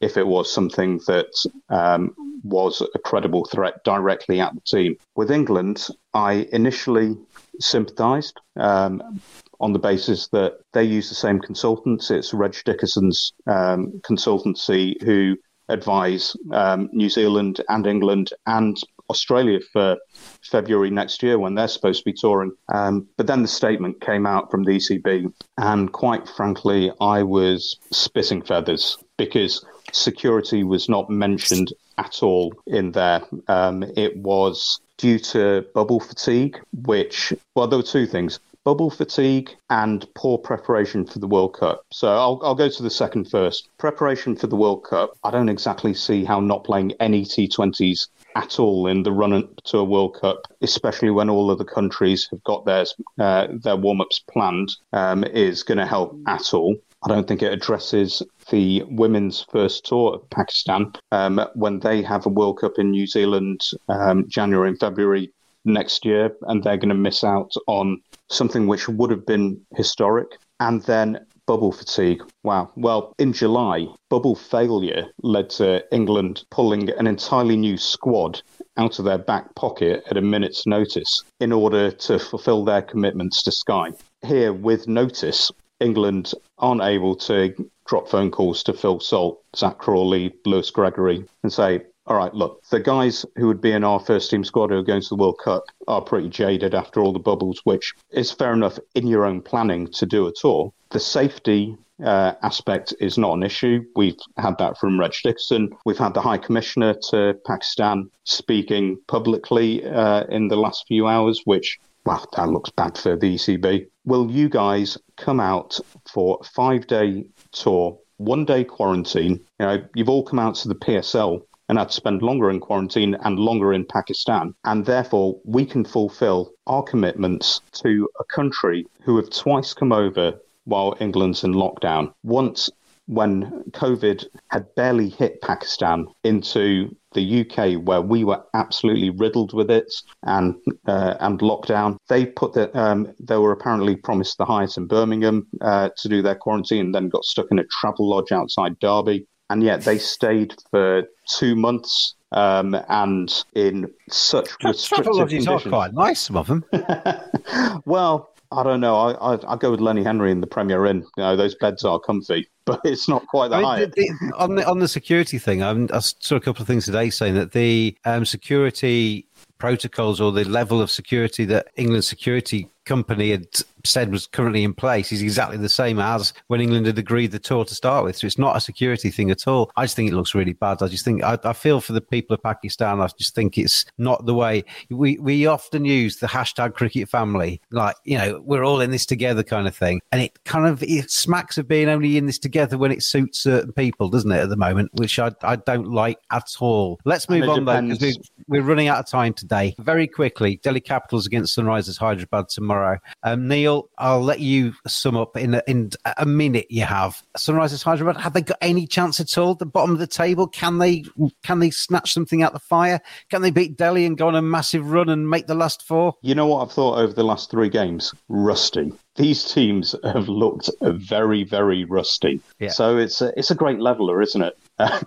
if 0.00 0.16
it 0.16 0.26
was 0.26 0.52
something 0.52 1.00
that 1.06 1.32
um, 1.70 2.14
was 2.44 2.82
a 2.94 2.98
credible 2.98 3.46
threat 3.46 3.82
directly 3.84 4.40
at 4.40 4.54
the 4.54 4.60
team. 4.60 4.96
With 5.16 5.30
England, 5.30 5.88
I 6.12 6.48
initially 6.52 7.16
sympathised. 7.60 8.40
Um, 8.56 9.20
on 9.60 9.72
the 9.72 9.78
basis 9.78 10.28
that 10.28 10.58
they 10.72 10.84
use 10.84 11.08
the 11.08 11.14
same 11.14 11.40
consultants. 11.40 12.10
It's 12.10 12.34
Reg 12.34 12.56
Dickason's 12.64 13.32
um, 13.46 14.00
consultancy 14.04 15.00
who 15.02 15.36
advise 15.68 16.36
um, 16.52 16.90
New 16.92 17.08
Zealand 17.08 17.60
and 17.68 17.86
England 17.86 18.30
and 18.46 18.76
Australia 19.10 19.60
for 19.72 19.96
February 20.42 20.90
next 20.90 21.22
year 21.22 21.38
when 21.38 21.54
they're 21.54 21.68
supposed 21.68 22.00
to 22.00 22.04
be 22.04 22.12
touring. 22.12 22.52
Um, 22.72 23.06
but 23.16 23.26
then 23.26 23.42
the 23.42 23.48
statement 23.48 24.00
came 24.00 24.26
out 24.26 24.50
from 24.50 24.64
the 24.64 24.72
ECB, 24.72 25.32
and 25.58 25.92
quite 25.92 26.28
frankly, 26.28 26.90
I 27.00 27.22
was 27.22 27.78
spitting 27.90 28.42
feathers 28.42 28.98
because 29.16 29.64
security 29.92 30.64
was 30.64 30.88
not 30.88 31.10
mentioned 31.10 31.72
at 31.98 32.22
all 32.22 32.52
in 32.66 32.92
there. 32.92 33.22
Um, 33.48 33.84
it 33.96 34.16
was 34.16 34.80
due 34.96 35.18
to 35.18 35.64
bubble 35.74 36.00
fatigue, 36.00 36.58
which, 36.84 37.32
well, 37.54 37.66
there 37.66 37.78
were 37.78 37.84
two 37.84 38.06
things 38.06 38.40
bubble 38.64 38.90
fatigue 38.90 39.50
and 39.70 40.06
poor 40.14 40.38
preparation 40.38 41.06
for 41.06 41.18
the 41.18 41.26
World 41.26 41.54
Cup. 41.54 41.84
So 41.92 42.08
I'll, 42.08 42.40
I'll 42.42 42.54
go 42.54 42.68
to 42.68 42.82
the 42.82 42.90
second 42.90 43.30
first. 43.30 43.68
Preparation 43.78 44.34
for 44.34 44.46
the 44.46 44.56
World 44.56 44.84
Cup. 44.84 45.12
I 45.22 45.30
don't 45.30 45.48
exactly 45.48 45.94
see 45.94 46.24
how 46.24 46.40
not 46.40 46.64
playing 46.64 46.92
any 46.98 47.24
T20s 47.24 48.08
at 48.34 48.58
all 48.58 48.86
in 48.86 49.02
the 49.02 49.12
run 49.12 49.32
up 49.32 49.62
to 49.64 49.78
a 49.78 49.84
World 49.84 50.18
Cup, 50.20 50.46
especially 50.62 51.10
when 51.10 51.30
all 51.30 51.50
of 51.50 51.58
the 51.58 51.64
countries 51.64 52.26
have 52.30 52.42
got 52.44 52.64
theirs, 52.64 52.94
uh, 53.20 53.48
their 53.62 53.76
warm 53.76 54.00
ups 54.00 54.24
planned, 54.30 54.74
um, 54.92 55.24
is 55.24 55.62
going 55.62 55.78
to 55.78 55.86
help 55.86 56.18
at 56.26 56.52
all. 56.54 56.76
I 57.04 57.08
don't 57.08 57.28
think 57.28 57.42
it 57.42 57.52
addresses 57.52 58.22
the 58.50 58.82
women's 58.88 59.42
first 59.52 59.84
tour 59.84 60.14
of 60.14 60.30
Pakistan 60.30 60.92
um, 61.12 61.46
when 61.54 61.80
they 61.80 62.00
have 62.02 62.24
a 62.24 62.30
World 62.30 62.60
Cup 62.60 62.78
in 62.78 62.90
New 62.90 63.06
Zealand 63.06 63.60
um, 63.90 64.26
January 64.26 64.70
and 64.70 64.80
February 64.80 65.30
next 65.64 66.04
year, 66.04 66.34
and 66.42 66.62
they're 66.62 66.76
going 66.76 66.88
to 66.88 66.94
miss 66.94 67.24
out 67.24 67.52
on 67.66 68.00
something 68.28 68.66
which 68.66 68.88
would 68.88 69.10
have 69.10 69.26
been 69.26 69.60
historic. 69.76 70.38
And 70.60 70.82
then 70.82 71.26
bubble 71.46 71.72
fatigue. 71.72 72.22
Wow. 72.42 72.70
Well, 72.76 73.12
in 73.18 73.32
July, 73.32 73.86
bubble 74.08 74.34
failure 74.34 75.06
led 75.22 75.50
to 75.50 75.84
England 75.92 76.44
pulling 76.50 76.90
an 76.90 77.06
entirely 77.06 77.56
new 77.56 77.76
squad 77.76 78.40
out 78.76 78.98
of 78.98 79.04
their 79.04 79.18
back 79.18 79.54
pocket 79.54 80.04
at 80.10 80.16
a 80.16 80.22
minute's 80.22 80.66
notice 80.66 81.22
in 81.40 81.52
order 81.52 81.90
to 81.90 82.18
fulfill 82.18 82.64
their 82.64 82.82
commitments 82.82 83.42
to 83.42 83.52
Sky. 83.52 83.92
Here, 84.26 84.52
with 84.52 84.88
notice, 84.88 85.50
England 85.80 86.32
aren't 86.58 86.82
able 86.82 87.16
to 87.16 87.54
drop 87.86 88.08
phone 88.08 88.30
calls 88.30 88.62
to 88.62 88.72
Phil 88.72 89.00
Salt, 89.00 89.42
Zak 89.54 89.78
Crawley, 89.78 90.34
Lewis 90.46 90.70
Gregory, 90.70 91.24
and 91.42 91.52
say, 91.52 91.82
all 92.06 92.16
right, 92.16 92.34
look, 92.34 92.62
the 92.68 92.80
guys 92.80 93.24
who 93.36 93.46
would 93.46 93.62
be 93.62 93.72
in 93.72 93.82
our 93.82 93.98
first 93.98 94.30
team 94.30 94.44
squad 94.44 94.70
who 94.70 94.76
are 94.76 94.82
going 94.82 95.00
to 95.00 95.08
the 95.08 95.16
World 95.16 95.40
Cup 95.42 95.64
are 95.88 96.02
pretty 96.02 96.28
jaded 96.28 96.74
after 96.74 97.00
all 97.00 97.12
the 97.12 97.18
bubbles, 97.18 97.60
which 97.64 97.94
is 98.10 98.30
fair 98.30 98.52
enough 98.52 98.78
in 98.94 99.06
your 99.06 99.24
own 99.24 99.40
planning 99.40 99.86
to 99.92 100.04
do 100.04 100.26
a 100.26 100.32
tour. 100.32 100.72
The 100.90 101.00
safety 101.00 101.76
uh, 102.02 102.34
aspect 102.42 102.92
is 103.00 103.16
not 103.16 103.34
an 103.34 103.42
issue. 103.42 103.84
We've 103.96 104.18
had 104.36 104.58
that 104.58 104.78
from 104.78 105.00
Reg 105.00 105.12
Dickason. 105.12 105.70
We've 105.86 105.96
had 105.96 106.12
the 106.12 106.20
High 106.20 106.38
Commissioner 106.38 106.94
to 107.10 107.38
Pakistan 107.46 108.10
speaking 108.24 108.98
publicly 109.06 109.84
uh, 109.86 110.24
in 110.24 110.48
the 110.48 110.56
last 110.56 110.86
few 110.86 111.06
hours, 111.06 111.40
which, 111.46 111.78
well, 112.04 112.28
that 112.36 112.48
looks 112.48 112.70
bad 112.70 112.98
for 112.98 113.16
the 113.16 113.36
ECB. 113.36 113.86
Will 114.04 114.30
you 114.30 114.50
guys 114.50 114.98
come 115.16 115.40
out 115.40 115.80
for 116.06 116.38
a 116.42 116.44
five 116.44 116.86
day 116.86 117.24
tour, 117.52 117.98
one 118.18 118.44
day 118.44 118.62
quarantine? 118.62 119.40
You 119.58 119.66
know, 119.66 119.84
you've 119.94 120.10
all 120.10 120.24
come 120.24 120.38
out 120.38 120.56
to 120.56 120.68
the 120.68 120.74
PSL 120.74 121.42
and 121.68 121.78
had 121.78 121.88
to 121.88 121.94
spend 121.94 122.22
longer 122.22 122.50
in 122.50 122.60
quarantine 122.60 123.14
and 123.22 123.38
longer 123.38 123.72
in 123.72 123.84
Pakistan. 123.84 124.54
And 124.64 124.84
therefore, 124.84 125.40
we 125.44 125.64
can 125.64 125.84
fulfill 125.84 126.52
our 126.66 126.82
commitments 126.82 127.60
to 127.82 128.08
a 128.20 128.24
country 128.24 128.86
who 129.02 129.16
have 129.16 129.30
twice 129.30 129.72
come 129.74 129.92
over 129.92 130.34
while 130.64 130.96
England's 131.00 131.44
in 131.44 131.54
lockdown. 131.54 132.12
Once 132.22 132.70
when 133.06 133.64
COVID 133.72 134.24
had 134.50 134.74
barely 134.76 135.10
hit 135.10 135.40
Pakistan 135.42 136.06
into 136.22 136.94
the 137.12 137.40
UK, 137.42 137.80
where 137.86 138.00
we 138.00 138.24
were 138.24 138.42
absolutely 138.54 139.10
riddled 139.10 139.52
with 139.52 139.70
it 139.70 139.92
and 140.24 140.54
uh, 140.86 141.14
and 141.20 141.38
lockdown. 141.40 141.96
They 142.08 142.26
put 142.26 142.54
that 142.54 142.74
um, 142.74 143.12
they 143.20 143.36
were 143.36 143.52
apparently 143.52 143.96
promised 143.96 144.38
the 144.38 144.46
Hyatt 144.46 144.76
in 144.76 144.86
Birmingham 144.86 145.46
uh, 145.60 145.90
to 145.98 146.08
do 146.08 146.22
their 146.22 146.34
quarantine, 146.34 146.86
and 146.86 146.94
then 146.94 147.08
got 147.08 147.24
stuck 147.24 147.46
in 147.50 147.58
a 147.58 147.64
travel 147.64 148.08
lodge 148.08 148.32
outside 148.32 148.78
Derby 148.78 149.26
and 149.50 149.62
yet 149.62 149.82
they 149.82 149.98
stayed 149.98 150.54
for 150.70 151.04
two 151.28 151.54
months 151.54 152.14
um, 152.32 152.76
and 152.88 153.44
in 153.54 153.90
such 154.08 154.48
restrictive 154.64 155.12
conditions. 155.12 155.48
are 155.48 155.60
quite 155.60 155.94
nice, 155.94 156.20
some 156.20 156.36
of 156.36 156.46
them. 156.46 156.64
well, 157.84 158.30
I 158.50 158.62
don't 158.62 158.80
know. 158.80 158.96
I, 158.96 159.34
I, 159.34 159.52
I 159.52 159.56
go 159.56 159.70
with 159.70 159.80
Lenny 159.80 160.02
Henry 160.02 160.30
in 160.30 160.40
the 160.40 160.46
Premier 160.46 160.86
Inn. 160.86 161.06
You 161.16 161.22
know, 161.22 161.36
those 161.36 161.54
beds 161.54 161.84
are 161.84 161.98
comfy, 161.98 162.48
but 162.64 162.80
it's 162.84 163.08
not 163.08 163.26
quite 163.28 163.48
the 163.48 163.56
I 163.56 163.80
mean, 163.80 163.90
the, 163.90 163.96
the, 163.96 164.36
on 164.36 164.54
the 164.56 164.68
on 164.68 164.78
the 164.80 164.88
security 164.88 165.38
thing, 165.38 165.62
I'm, 165.62 165.88
I 165.92 166.00
saw 166.00 166.36
a 166.36 166.40
couple 166.40 166.62
of 166.62 166.68
things 166.68 166.84
today 166.84 167.10
saying 167.10 167.34
that 167.34 167.52
the 167.52 167.96
um, 168.04 168.24
security 168.24 169.26
protocols 169.58 170.20
or 170.20 170.32
the 170.32 170.44
level 170.44 170.80
of 170.80 170.90
security 170.90 171.44
that 171.46 171.68
England 171.76 172.04
security 172.04 172.68
company 172.84 173.30
had 173.30 173.46
said 173.84 174.10
was 174.10 174.26
currently 174.26 174.64
in 174.64 174.74
place 174.74 175.12
is 175.12 175.22
exactly 175.22 175.56
the 175.56 175.68
same 175.68 175.98
as 175.98 176.32
when 176.48 176.60
England 176.60 176.86
had 176.86 176.98
agreed 176.98 177.32
the 177.32 177.38
tour 177.38 177.64
to 177.64 177.74
start 177.74 178.04
with. 178.04 178.16
So 178.16 178.26
it's 178.26 178.38
not 178.38 178.56
a 178.56 178.60
security 178.60 179.10
thing 179.10 179.30
at 179.30 179.46
all. 179.46 179.70
I 179.76 179.84
just 179.84 179.96
think 179.96 180.10
it 180.10 180.14
looks 180.14 180.34
really 180.34 180.52
bad. 180.52 180.82
I 180.82 180.88
just 180.88 181.04
think 181.04 181.22
I, 181.22 181.38
I 181.44 181.52
feel 181.52 181.80
for 181.80 181.92
the 181.92 182.00
people 182.00 182.34
of 182.34 182.42
Pakistan. 182.42 183.00
I 183.00 183.08
just 183.18 183.34
think 183.34 183.58
it's 183.58 183.84
not 183.98 184.26
the 184.26 184.34
way 184.34 184.64
we 184.90 185.18
we 185.18 185.46
often 185.46 185.84
use 185.84 186.18
the 186.18 186.26
hashtag 186.26 186.74
cricket 186.74 187.08
family, 187.08 187.60
like 187.70 187.96
you 188.04 188.18
know 188.18 188.42
we're 188.44 188.64
all 188.64 188.80
in 188.80 188.90
this 188.90 189.06
together 189.06 189.42
kind 189.42 189.66
of 189.66 189.76
thing, 189.76 190.00
and 190.12 190.22
it 190.22 190.42
kind 190.44 190.66
of 190.66 190.82
it 190.82 191.10
smacks 191.10 191.58
of 191.58 191.68
being 191.68 191.88
only 191.88 192.16
in 192.16 192.26
this 192.26 192.38
together 192.38 192.78
when 192.78 192.92
it 192.92 193.02
suits 193.02 193.40
certain 193.40 193.72
people, 193.72 194.08
doesn't 194.08 194.32
it? 194.32 194.40
At 194.40 194.48
the 194.48 194.56
moment, 194.56 194.90
which 194.94 195.18
I 195.18 195.32
I 195.42 195.56
don't 195.56 195.90
like 195.90 196.18
at 196.30 196.48
all. 196.60 197.00
Let's 197.04 197.28
move 197.28 197.48
on 197.48 197.64
depends. 197.64 197.98
though 197.98 198.06
because 198.06 198.30
we, 198.48 198.60
we're 198.60 198.66
running 198.66 198.88
out 198.88 198.98
of 198.98 199.06
time 199.06 199.32
today. 199.32 199.74
Very 199.78 200.06
quickly, 200.06 200.60
Delhi 200.62 200.80
Capitals 200.80 201.26
against 201.26 201.56
Sunrisers 201.56 201.98
Hyderabad 201.98 202.48
tomorrow. 202.48 202.98
Um, 203.22 203.48
Neil, 203.48 203.73
I'll 203.98 204.22
let 204.22 204.40
you 204.40 204.74
sum 204.86 205.16
up 205.16 205.36
in 205.36 205.54
a, 205.54 205.62
in 205.66 205.90
a 206.16 206.26
minute. 206.26 206.66
You 206.70 206.84
have 206.84 207.22
Sunrisers 207.36 207.82
Hyderabad. 207.82 208.20
Have 208.20 208.32
they 208.32 208.42
got 208.42 208.58
any 208.60 208.86
chance 208.86 209.20
at 209.20 209.36
all? 209.38 209.54
The 209.54 209.66
bottom 209.66 209.92
of 209.92 209.98
the 209.98 210.06
table, 210.06 210.46
can 210.46 210.78
they 210.78 211.04
can 211.42 211.58
they 211.58 211.70
snatch 211.70 212.12
something 212.12 212.42
out 212.42 212.52
the 212.52 212.58
fire? 212.58 213.00
Can 213.30 213.42
they 213.42 213.50
beat 213.50 213.76
Delhi 213.76 214.04
and 214.04 214.16
go 214.16 214.28
on 214.28 214.34
a 214.34 214.42
massive 214.42 214.90
run 214.90 215.08
and 215.08 215.28
make 215.28 215.46
the 215.46 215.54
last 215.54 215.82
four? 215.82 216.14
You 216.22 216.34
know 216.34 216.46
what 216.46 216.62
I've 216.62 216.72
thought 216.72 216.98
over 216.98 217.12
the 217.12 217.24
last 217.24 217.50
three 217.50 217.68
games? 217.68 218.14
Rusty 218.28 218.92
these 219.16 219.44
teams 219.44 219.94
have 220.02 220.28
looked 220.28 220.68
very, 220.82 221.44
very 221.44 221.84
rusty. 221.84 222.40
Yeah. 222.58 222.70
So 222.70 222.96
it's 222.96 223.20
a, 223.20 223.32
it's 223.38 223.50
a 223.50 223.54
great 223.54 223.78
leveler, 223.80 224.20
isn't 224.22 224.42
it? 224.42 224.58
Uh, 224.76 224.98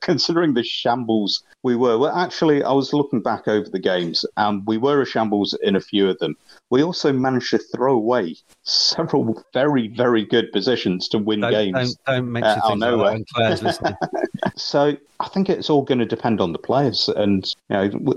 considering 0.00 0.54
the 0.54 0.64
shambles 0.64 1.44
we 1.62 1.76
were. 1.76 1.96
Well, 1.96 2.16
actually, 2.16 2.64
I 2.64 2.72
was 2.72 2.92
looking 2.92 3.20
back 3.20 3.46
over 3.46 3.70
the 3.70 3.78
games, 3.78 4.24
and 4.36 4.66
we 4.66 4.76
were 4.76 5.02
a 5.02 5.06
shambles 5.06 5.56
in 5.62 5.76
a 5.76 5.80
few 5.80 6.10
of 6.10 6.18
them. 6.18 6.36
We 6.70 6.82
also 6.82 7.12
managed 7.12 7.50
to 7.50 7.58
throw 7.58 7.94
away 7.94 8.34
several 8.64 9.40
very, 9.52 9.86
very 9.86 10.24
good 10.24 10.50
positions 10.50 11.06
to 11.10 11.18
win 11.18 11.42
don't, 11.42 11.52
games. 11.52 11.94
Don't, 12.06 12.16
don't 12.16 12.32
mention 12.32 12.60
uh, 12.64 12.74
nowhere. 12.74 13.18
so 14.56 14.96
I 15.20 15.28
think 15.28 15.48
it's 15.48 15.70
all 15.70 15.82
going 15.82 16.00
to 16.00 16.06
depend 16.06 16.40
on 16.40 16.50
the 16.50 16.58
players, 16.58 17.08
and 17.08 17.46
you 17.68 17.76
know 17.76 18.14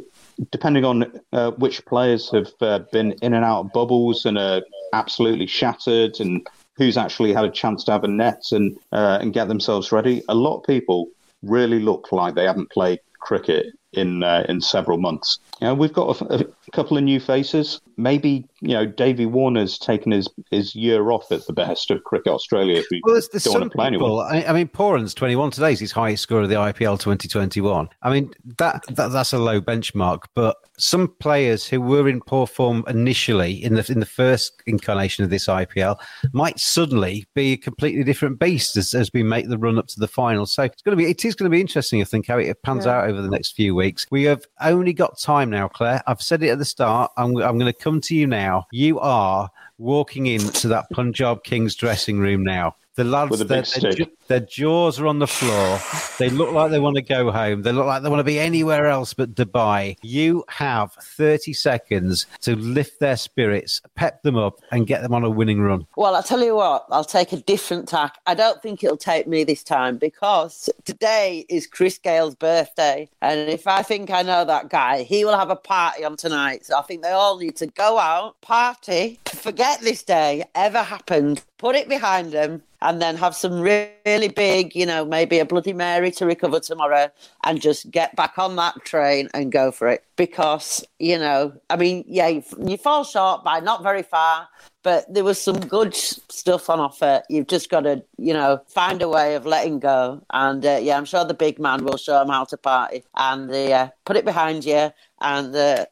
depending 0.52 0.86
on 0.86 1.12
uh, 1.34 1.52
which 1.52 1.86
players 1.86 2.32
have 2.32 2.52
uh, 2.62 2.80
been 2.92 3.12
in 3.22 3.34
and 3.34 3.46
out 3.46 3.66
of 3.66 3.74
bubbles 3.74 4.26
and 4.26 4.38
are 4.38 4.62
absolutely 4.94 5.48
shattered, 5.48 6.20
and 6.20 6.46
who's 6.76 6.98
actually 6.98 7.34
had 7.34 7.46
a 7.46 7.52
chance 7.52 7.84
to 7.86 7.92
have 7.92 8.04
a 8.04 8.08
net 8.08 8.44
and 8.52 8.78
uh, 8.92 9.20
and 9.22 9.34
get 9.34 9.48
themselves 9.48 9.92
ready. 9.92 10.24
A 10.30 10.36
lot 10.36 10.58
of 10.58 10.64
people 10.64 11.10
really 11.44 11.80
look 11.80 12.12
like 12.12 12.36
they 12.36 12.46
haven't 12.46 12.72
played 12.72 13.00
cricket 13.20 13.68
in 13.94 14.24
uh, 14.24 14.46
in 14.48 14.62
several 14.62 14.98
months. 14.98 15.40
You 15.62 15.68
know, 15.68 15.74
we've 15.74 15.94
got 15.94 16.22
a, 16.22 16.36
a, 16.36 16.72
couple 16.72 16.98
of 16.98 17.04
new 17.04 17.20
faces. 17.20 17.82
Maybe 17.98 18.46
you 18.62 18.74
know 18.74 18.86
Davey 18.86 19.26
Warner's 19.26 19.78
taken 19.78 20.12
his, 20.12 20.30
his 20.52 20.76
year 20.76 21.12
off 21.12 21.32
at 21.32 21.46
the 21.48 21.54
best 21.54 21.90
of 21.92 22.04
Cricket 22.04 22.32
Australia. 22.32 22.80
If 22.80 22.86
we 22.92 23.02
well, 23.04 23.16
there's, 23.16 23.30
there's 23.30 23.44
don't 23.44 23.72
play 23.72 23.90
people, 23.90 24.22
anyone. 24.22 24.46
I, 24.46 24.50
I 24.50 24.54
mean, 24.54 24.68
Pooran's 24.68 25.14
21 25.14 25.52
today 25.52 25.74
is 25.74 25.80
his 25.80 25.92
highest 25.92 26.24
score 26.24 26.42
of 26.42 26.50
the 26.50 26.56
IPL 26.56 27.00
2021. 27.00 27.90
I 28.02 28.10
mean 28.12 28.34
that, 28.58 28.84
that 28.96 29.10
that's 29.10 29.34
a 29.34 29.40
low 29.40 29.62
benchmark, 29.62 30.24
but 30.34 30.58
some 30.78 31.14
players 31.20 31.68
who 31.68 31.82
were 31.82 32.08
in 32.08 32.22
poor 32.22 32.46
form 32.46 32.84
initially 32.88 33.64
in 33.64 33.74
the 33.74 33.92
in 33.92 34.00
the 34.00 34.06
first 34.06 34.62
incarnation 34.66 35.24
of 35.24 35.30
this 35.30 35.48
IPL 35.48 35.98
might 36.34 36.60
suddenly 36.60 37.26
be 37.34 37.54
a 37.54 37.58
completely 37.58 38.04
different 38.04 38.40
beast 38.40 38.78
as, 38.78 38.94
as 38.94 39.10
we 39.14 39.24
make 39.24 39.50
the 39.50 39.58
run 39.58 39.80
up 39.80 39.88
to 39.88 40.00
the 40.00 40.08
final. 40.08 40.46
So 40.46 40.64
it's 40.64 40.82
going 40.82 40.98
to 40.98 41.04
be 41.04 41.10
it 41.10 41.26
is 41.26 41.36
going 41.36 41.50
to 41.50 41.56
be 41.56 41.62
interesting, 41.62 42.02
I 42.02 42.06
think, 42.06 42.28
how 42.28 42.38
it 42.38 42.62
pans 42.62 42.86
yeah. 42.86 42.98
out 42.98 43.10
over 43.10 43.22
the 43.22 43.30
next 43.30 43.56
few 43.56 43.74
weeks. 43.76 44.06
We 44.12 44.24
have 44.24 44.46
only 44.62 44.94
got 44.94 45.20
time 45.20 45.50
now, 45.50 45.68
Claire. 45.68 46.04
I've 46.08 46.22
said 46.22 46.44
it 46.44 46.50
at 46.50 46.60
the 46.60 46.66
start. 46.66 47.12
I'm, 47.18 47.36
I'm 47.38 47.58
going 47.58 47.72
to 47.72 47.74
come 47.74 48.02
to 48.02 48.16
you 48.16 48.28
now. 48.28 48.68
You 48.72 49.00
are 49.00 49.50
walking 49.78 50.28
into 50.28 50.68
that 50.68 50.90
Punjab 50.92 51.44
Kings 51.44 51.76
dressing 51.76 52.20
room 52.20 52.44
now. 52.44 52.76
The 52.98 53.04
lads, 53.04 53.46
they're, 53.46 53.62
they're, 53.62 54.08
their 54.26 54.40
jaws 54.40 55.00
are 55.00 55.06
on 55.06 55.20
the 55.20 55.28
floor. 55.28 55.80
They 56.18 56.32
look 56.32 56.52
like 56.52 56.72
they 56.72 56.80
want 56.80 56.96
to 56.96 57.04
go 57.04 57.32
home. 57.32 57.62
They 57.62 57.72
look 57.72 57.86
like 57.86 58.02
they 58.02 58.10
want 58.10 58.22
to 58.22 58.24
be 58.24 58.40
anywhere 58.40 58.88
else 58.88 59.14
but 59.14 59.36
Dubai. 59.36 59.98
You 60.02 60.44
have 60.48 60.94
30 60.94 61.54
seconds 61.54 62.26
to 62.42 62.56
lift 62.56 63.00
their 63.00 63.16
spirits, 63.16 63.84
pep 63.94 64.24
them 64.24 64.36
up, 64.36 64.62
and 64.72 64.88
get 64.88 65.04
them 65.04 65.14
on 65.14 65.24
a 65.24 65.30
winning 65.30 65.62
run. 65.62 65.86
Well, 65.96 66.16
I'll 66.16 66.24
tell 66.24 66.44
you 66.44 66.56
what, 66.56 66.88
I'll 66.90 67.04
take 67.04 67.34
a 67.34 67.38
different 67.38 67.88
tack. 67.88 68.18
I 68.26 68.34
don't 68.34 68.64
think 68.64 68.84
it'll 68.84 68.98
take 68.98 69.28
me 69.28 69.44
this 69.44 69.62
time 69.62 69.98
because 69.98 70.68
today 70.84 71.46
is 71.50 71.68
Chris 71.68 72.00
Gayle's 72.00 72.34
birthday. 72.34 73.08
And 73.22 73.48
if 73.48 73.68
I 73.68 73.84
think 73.84 74.10
I 74.10 74.24
know 74.24 74.44
that 74.44 74.70
guy, 74.70 75.04
he 75.04 75.24
will 75.24 75.38
have 75.38 75.52
a 75.52 75.56
party 75.56 76.04
on 76.04 76.18
tonight. 76.18 76.66
So 76.66 76.76
I 76.76 76.82
think 76.82 77.04
they 77.04 77.12
all 77.12 77.38
need 77.38 77.58
to 77.58 77.68
go 77.68 78.00
out, 78.00 78.42
party, 78.42 79.20
forget 79.28 79.82
this 79.82 80.02
day 80.02 80.46
ever 80.56 80.82
happened, 80.82 81.44
put 81.60 81.76
it 81.76 81.88
behind 81.88 82.32
them, 82.32 82.64
and 82.82 83.02
then 83.02 83.16
have 83.18 83.36
some 83.36 83.60
really 83.60 84.28
big, 84.28 84.76
you 84.76 84.86
know, 84.86 85.06
maybe 85.06 85.40
a 85.40 85.46
Bloody 85.46 85.74
Mary 85.74 86.12
to 86.12 86.26
recover 86.26 86.60
tomorrow 86.60 87.10
and 87.44 87.62
just 87.62 87.90
get 87.92 88.16
back 88.16 88.38
on 88.38 88.56
that 88.58 88.76
train 88.86 89.30
and 89.34 89.52
go 89.52 89.72
for 89.72 89.88
it. 89.88 90.04
Because, 90.16 90.84
you 91.00 91.18
know, 91.18 91.54
I 91.70 91.76
mean, 91.76 92.04
yeah, 92.08 92.28
you, 92.28 92.44
you 92.60 92.78
fall 92.78 93.04
short 93.04 93.44
by 93.44 93.60
not 93.60 93.84
very 93.84 94.04
far, 94.04 94.48
but 94.84 95.12
there 95.14 95.24
was 95.24 95.42
some 95.42 95.60
good 95.60 95.94
stuff 95.94 96.70
on 96.70 96.80
offer. 96.80 97.22
You've 97.30 97.48
just 97.48 97.70
got 97.70 97.82
to, 97.82 98.04
you 98.18 98.34
know, 98.34 98.62
find 98.68 99.02
a 99.02 99.10
way 99.10 99.36
of 99.36 99.46
letting 99.46 99.80
go. 99.80 100.22
And 100.32 100.66
uh, 100.66 100.80
yeah, 100.82 100.98
I'm 100.98 101.06
sure 101.06 101.26
the 101.26 101.34
big 101.34 101.60
man 101.60 101.84
will 101.84 101.98
show 101.98 102.22
him 102.22 102.30
how 102.30 102.46
to 102.46 102.58
party 102.58 103.04
and 103.16 103.52
uh, 103.52 103.90
put 104.06 104.18
it 104.18 104.26
behind 104.26 104.66
you 104.66 104.92
and 105.22 105.56
uh, 105.56 105.86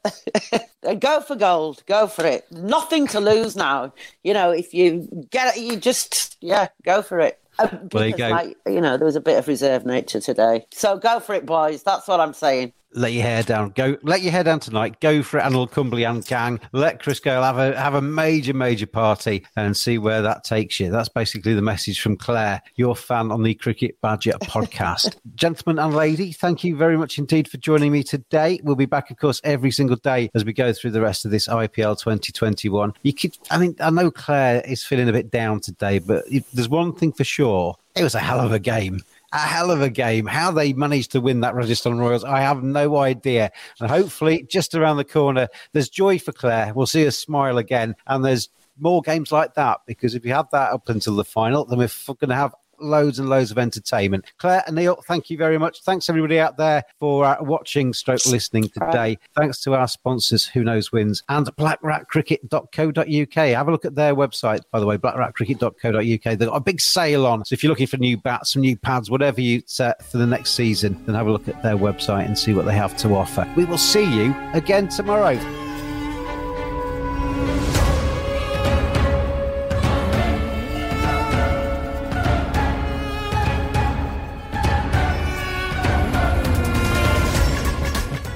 go 0.99 1.21
for 1.21 1.35
gold. 1.35 1.83
Go 1.85 2.07
for 2.07 2.25
it. 2.25 2.45
Nothing 2.51 3.07
to 3.07 3.19
lose 3.19 3.55
now. 3.55 3.93
You 4.23 4.33
know, 4.33 4.51
if 4.51 4.73
you 4.73 5.07
get 5.29 5.57
it, 5.57 5.63
you 5.63 5.77
just 5.77 6.37
yeah, 6.41 6.67
go 6.83 7.01
for 7.01 7.19
it. 7.19 7.39
Because, 7.57 8.19
you, 8.19 8.27
like, 8.27 8.57
you 8.67 8.81
know, 8.81 8.97
there 8.97 9.05
was 9.05 9.15
a 9.15 9.21
bit 9.21 9.37
of 9.37 9.47
reserve 9.47 9.85
nature 9.85 10.19
today. 10.19 10.65
So 10.73 10.97
go 10.97 11.21
for 11.21 11.33
it, 11.35 11.45
boys. 11.45 11.83
That's 11.83 12.07
what 12.07 12.19
I'm 12.19 12.33
saying 12.33 12.73
let 12.95 13.13
your 13.13 13.23
hair 13.23 13.43
down. 13.43 13.69
Go, 13.71 13.97
let 14.03 14.21
your 14.21 14.31
hair 14.31 14.43
down 14.43 14.59
tonight. 14.59 14.99
Go 15.01 15.21
for 15.21 15.37
it, 15.37 15.43
Anil 15.43 16.09
and 16.09 16.25
gang. 16.25 16.59
Let 16.71 17.01
Chris 17.01 17.19
Gayle 17.19 17.43
have 17.43 17.57
a 17.57 17.79
have 17.79 17.93
a 17.93 18.01
major, 18.01 18.53
major 18.53 18.87
party 18.87 19.45
and 19.55 19.75
see 19.75 19.97
where 19.97 20.21
that 20.21 20.43
takes 20.43 20.79
you. 20.79 20.89
That's 20.89 21.09
basically 21.09 21.53
the 21.53 21.61
message 21.61 22.01
from 22.01 22.17
Claire, 22.17 22.61
your 22.75 22.95
fan 22.95 23.31
on 23.31 23.43
the 23.43 23.53
Cricket 23.53 23.99
Badger 24.01 24.33
podcast. 24.43 25.15
Gentlemen 25.35 25.83
and 25.83 25.95
lady, 25.95 26.31
thank 26.31 26.63
you 26.63 26.75
very 26.75 26.97
much 26.97 27.17
indeed 27.17 27.49
for 27.49 27.57
joining 27.57 27.91
me 27.91 28.03
today. 28.03 28.59
We'll 28.63 28.75
be 28.75 28.85
back, 28.85 29.11
of 29.11 29.17
course, 29.17 29.41
every 29.43 29.71
single 29.71 29.97
day 29.97 30.29
as 30.33 30.45
we 30.45 30.53
go 30.53 30.71
through 30.73 30.91
the 30.91 31.01
rest 31.01 31.25
of 31.25 31.31
this 31.31 31.47
IPL 31.47 31.99
2021. 31.99 32.93
You 33.03 33.13
could, 33.13 33.37
I 33.51 33.57
mean, 33.57 33.75
I 33.79 33.89
know 33.89 34.09
Claire 34.09 34.61
is 34.61 34.83
feeling 34.83 35.09
a 35.09 35.13
bit 35.13 35.31
down 35.31 35.59
today, 35.59 35.99
but 35.99 36.25
there's 36.53 36.69
one 36.69 36.93
thing 36.93 37.11
for 37.11 37.23
sure: 37.23 37.75
it 37.95 38.03
was 38.03 38.15
a 38.15 38.19
hell 38.19 38.39
of 38.39 38.51
a 38.51 38.59
game 38.59 39.01
a 39.35 39.47
hell 39.47 39.71
of 39.71 39.81
a 39.81 39.89
game. 39.89 40.25
How 40.25 40.51
they 40.51 40.73
managed 40.73 41.11
to 41.11 41.21
win 41.21 41.41
that 41.41 41.55
Rajasthan 41.55 41.97
Royals, 41.97 42.23
I 42.23 42.39
have 42.41 42.63
no 42.63 42.97
idea. 42.97 43.51
And 43.79 43.89
hopefully, 43.89 44.47
just 44.49 44.73
around 44.75 44.97
the 44.97 45.03
corner, 45.03 45.47
there's 45.73 45.89
joy 45.89 46.19
for 46.19 46.31
Claire. 46.31 46.73
We'll 46.73 46.85
see 46.85 47.03
her 47.03 47.11
smile 47.11 47.57
again. 47.57 47.95
And 48.07 48.23
there's 48.23 48.49
more 48.79 49.01
games 49.01 49.31
like 49.31 49.53
that 49.55 49.81
because 49.85 50.15
if 50.15 50.25
you 50.25 50.33
have 50.33 50.49
that 50.51 50.71
up 50.71 50.89
until 50.89 51.15
the 51.15 51.23
final, 51.23 51.65
then 51.65 51.79
we're 51.79 51.89
going 52.07 52.29
to 52.29 52.35
have 52.35 52.55
loads 52.79 53.19
and 53.19 53.29
loads 53.29 53.51
of 53.51 53.57
entertainment. 53.57 54.25
Claire 54.37 54.63
and 54.67 54.75
Neil, 54.75 55.01
thank 55.07 55.29
you 55.29 55.37
very 55.37 55.57
much. 55.57 55.81
Thanks 55.83 56.09
everybody 56.09 56.39
out 56.39 56.57
there 56.57 56.83
for 56.99 57.25
uh, 57.25 57.37
watching, 57.41 57.93
stroke 57.93 58.25
listening 58.25 58.69
today. 58.69 59.17
Thanks 59.35 59.61
to 59.61 59.73
our 59.73 59.87
sponsors, 59.87 60.45
Who 60.45 60.63
Knows 60.63 60.91
Wins, 60.91 61.23
and 61.29 61.45
blackratcricket.co.uk. 61.55 63.33
Have 63.35 63.67
a 63.67 63.71
look 63.71 63.85
at 63.85 63.95
their 63.95 64.15
website, 64.15 64.61
by 64.71 64.79
the 64.79 64.85
way, 64.85 64.97
blackratcricket.co.uk. 64.97 66.37
They've 66.37 66.39
got 66.39 66.55
a 66.55 66.59
big 66.59 66.81
sale 66.81 67.25
on. 67.25 67.45
So 67.45 67.53
if 67.53 67.63
you're 67.63 67.69
looking 67.69 67.87
for 67.87 67.97
new 67.97 68.17
bats, 68.17 68.53
some 68.53 68.61
new 68.61 68.77
pads, 68.77 69.09
whatever 69.09 69.41
you 69.41 69.63
set 69.65 70.03
for 70.03 70.17
the 70.17 70.27
next 70.27 70.51
season, 70.51 71.01
then 71.05 71.15
have 71.15 71.27
a 71.27 71.31
look 71.31 71.47
at 71.47 71.61
their 71.63 71.77
website 71.77 72.25
and 72.25 72.37
see 72.37 72.53
what 72.53 72.65
they 72.65 72.75
have 72.75 72.95
to 72.97 73.15
offer. 73.15 73.51
We 73.55 73.65
will 73.65 73.77
see 73.77 74.03
you 74.03 74.35
again 74.53 74.87
tomorrow. 74.87 75.64